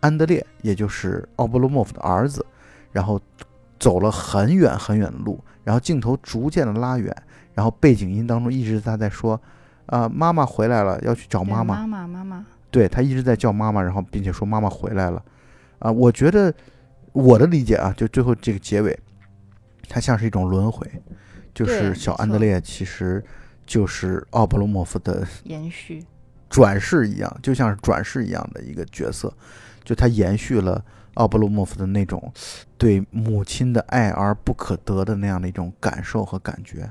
[0.00, 2.44] 安德烈，也就是奥布罗莫夫的儿子，
[2.92, 3.20] 然后
[3.78, 7.14] 走了很远很远的路，然后镜头逐渐的拉远，
[7.54, 9.40] 然后背景音当中一直他在说
[9.86, 12.46] 啊妈妈回来了，要去找妈妈，妈妈妈妈。
[12.70, 15.24] 对他一直在叫妈妈，然后并且说妈妈回来了，
[15.78, 16.52] 啊，我觉得
[17.12, 18.98] 我的理解啊，就最后这个结尾，
[19.88, 20.86] 它像是一种轮回，
[21.54, 23.24] 就是小安德烈其实
[23.64, 26.04] 就是奥布罗莫夫的延续，
[26.50, 29.32] 转世一样，就像是转世一样的一个角色，
[29.86, 30.84] 就他延续了
[31.14, 32.30] 奥布洛莫夫的那种
[32.76, 36.90] 对母亲的爱而不可得的那样的一种感受和感觉。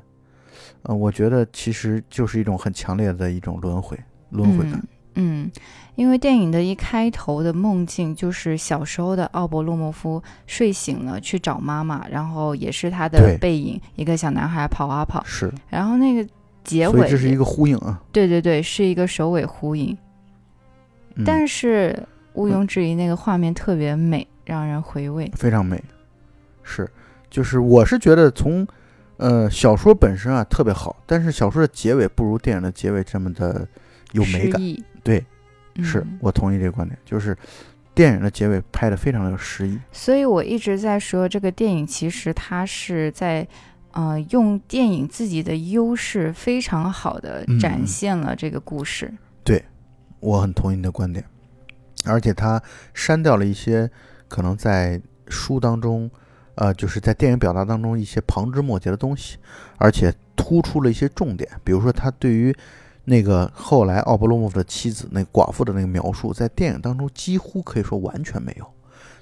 [0.83, 3.99] 呃，我觉得其实就是一种很强烈的一种轮回，
[4.29, 4.81] 轮回感。
[5.15, 5.49] 嗯，
[5.95, 16.29] 因为电影的一开头的梦境就是小时候的奥伯洛莫夫睡醒了去找妈妈，然后也是他的背影，一个小男孩跑啊跑，是，然后那个
[16.63, 18.01] 结尾，这是一个呼应啊。
[18.11, 19.97] 对对对，是一个首尾呼应，
[21.15, 21.97] 嗯、但是
[22.35, 25.31] 毋庸置疑，那个画面特别美，让人回味。
[25.35, 25.81] 非常美，
[26.63, 26.89] 是，
[27.29, 28.67] 就是我是觉得从
[29.17, 33.67] 呃小说本身啊特别好，但是小说的结尾不如电影的结尾这么的
[34.11, 34.61] 有美感。
[35.03, 35.23] 对，
[35.81, 37.37] 是嗯我同意这个观点，就是
[37.93, 39.79] 电影的结尾拍的非常的有诗意。
[39.91, 43.47] 所以我一直在说，这个电影其实它是在，
[43.91, 49.13] 呃，用电影自己的优势，非常好的嗯展现了这个故事。
[49.43, 49.63] 对
[50.19, 51.23] 我很同意你的观点，
[52.05, 52.61] 而且他
[52.93, 53.89] 删掉了一些
[54.27, 56.09] 可能在书当中，
[56.55, 59.37] 呃，就是在电影表达当中一些旁枝末节的东西，
[59.77, 62.55] 而且突出了一些重点，比如说他对于
[63.05, 68.65] 那个后来奥勃洛莫夫的妻子那寡妇的那个描述，在电影当中几乎可以说完全没有，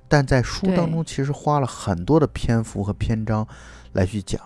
[0.07, 3.47] 但在书当中其实花了很多的篇幅和篇章
[3.93, 4.39] 来去讲，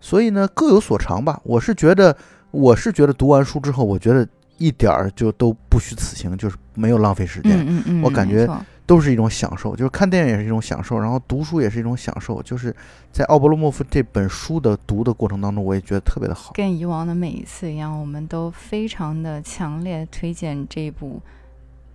[0.00, 1.40] 所以呢各有所长吧。
[1.44, 2.16] 我是觉得，
[2.50, 4.26] 我是觉得读完书之后，我觉得
[4.62, 7.58] 一点儿就都不虚此行，就是没有浪费时间。
[7.58, 8.48] 嗯嗯嗯，我感觉
[8.86, 12.40] 都是一种享受，就是看电影也是一种享受，然后读书也是一种享受。
[12.42, 12.74] 就是
[13.10, 16.52] 在奥伯洛莫夫这本书的读的过程当中，我也觉得特别的好。
[16.54, 21.20] 跟以往的每一次一样，我们都非常的强烈推荐这部，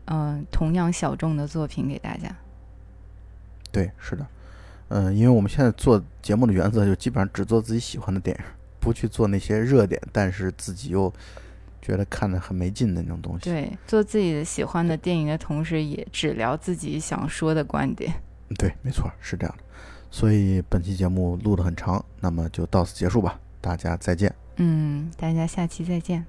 [0.06, 2.36] 嗯、同样小众的作品给大家。
[3.72, 4.26] 对，是的，
[4.90, 8.44] 嗯，因为我们现在做节目的原则就基本上只做自己喜欢的电影，
[8.80, 11.14] 不去做那些热点，但是自己又
[11.88, 13.50] 觉得看的很没劲的那种东西。
[13.50, 18.14] 对，做自己的喜欢的电影的同时，也只聊自己想说的观点。
[18.58, 19.64] 对，没错，是这样的。
[20.12, 24.34] 所以本期节目录得很长，那么就到此结束吧，大家再见。
[24.58, 26.26] 嗯，大家下期再见。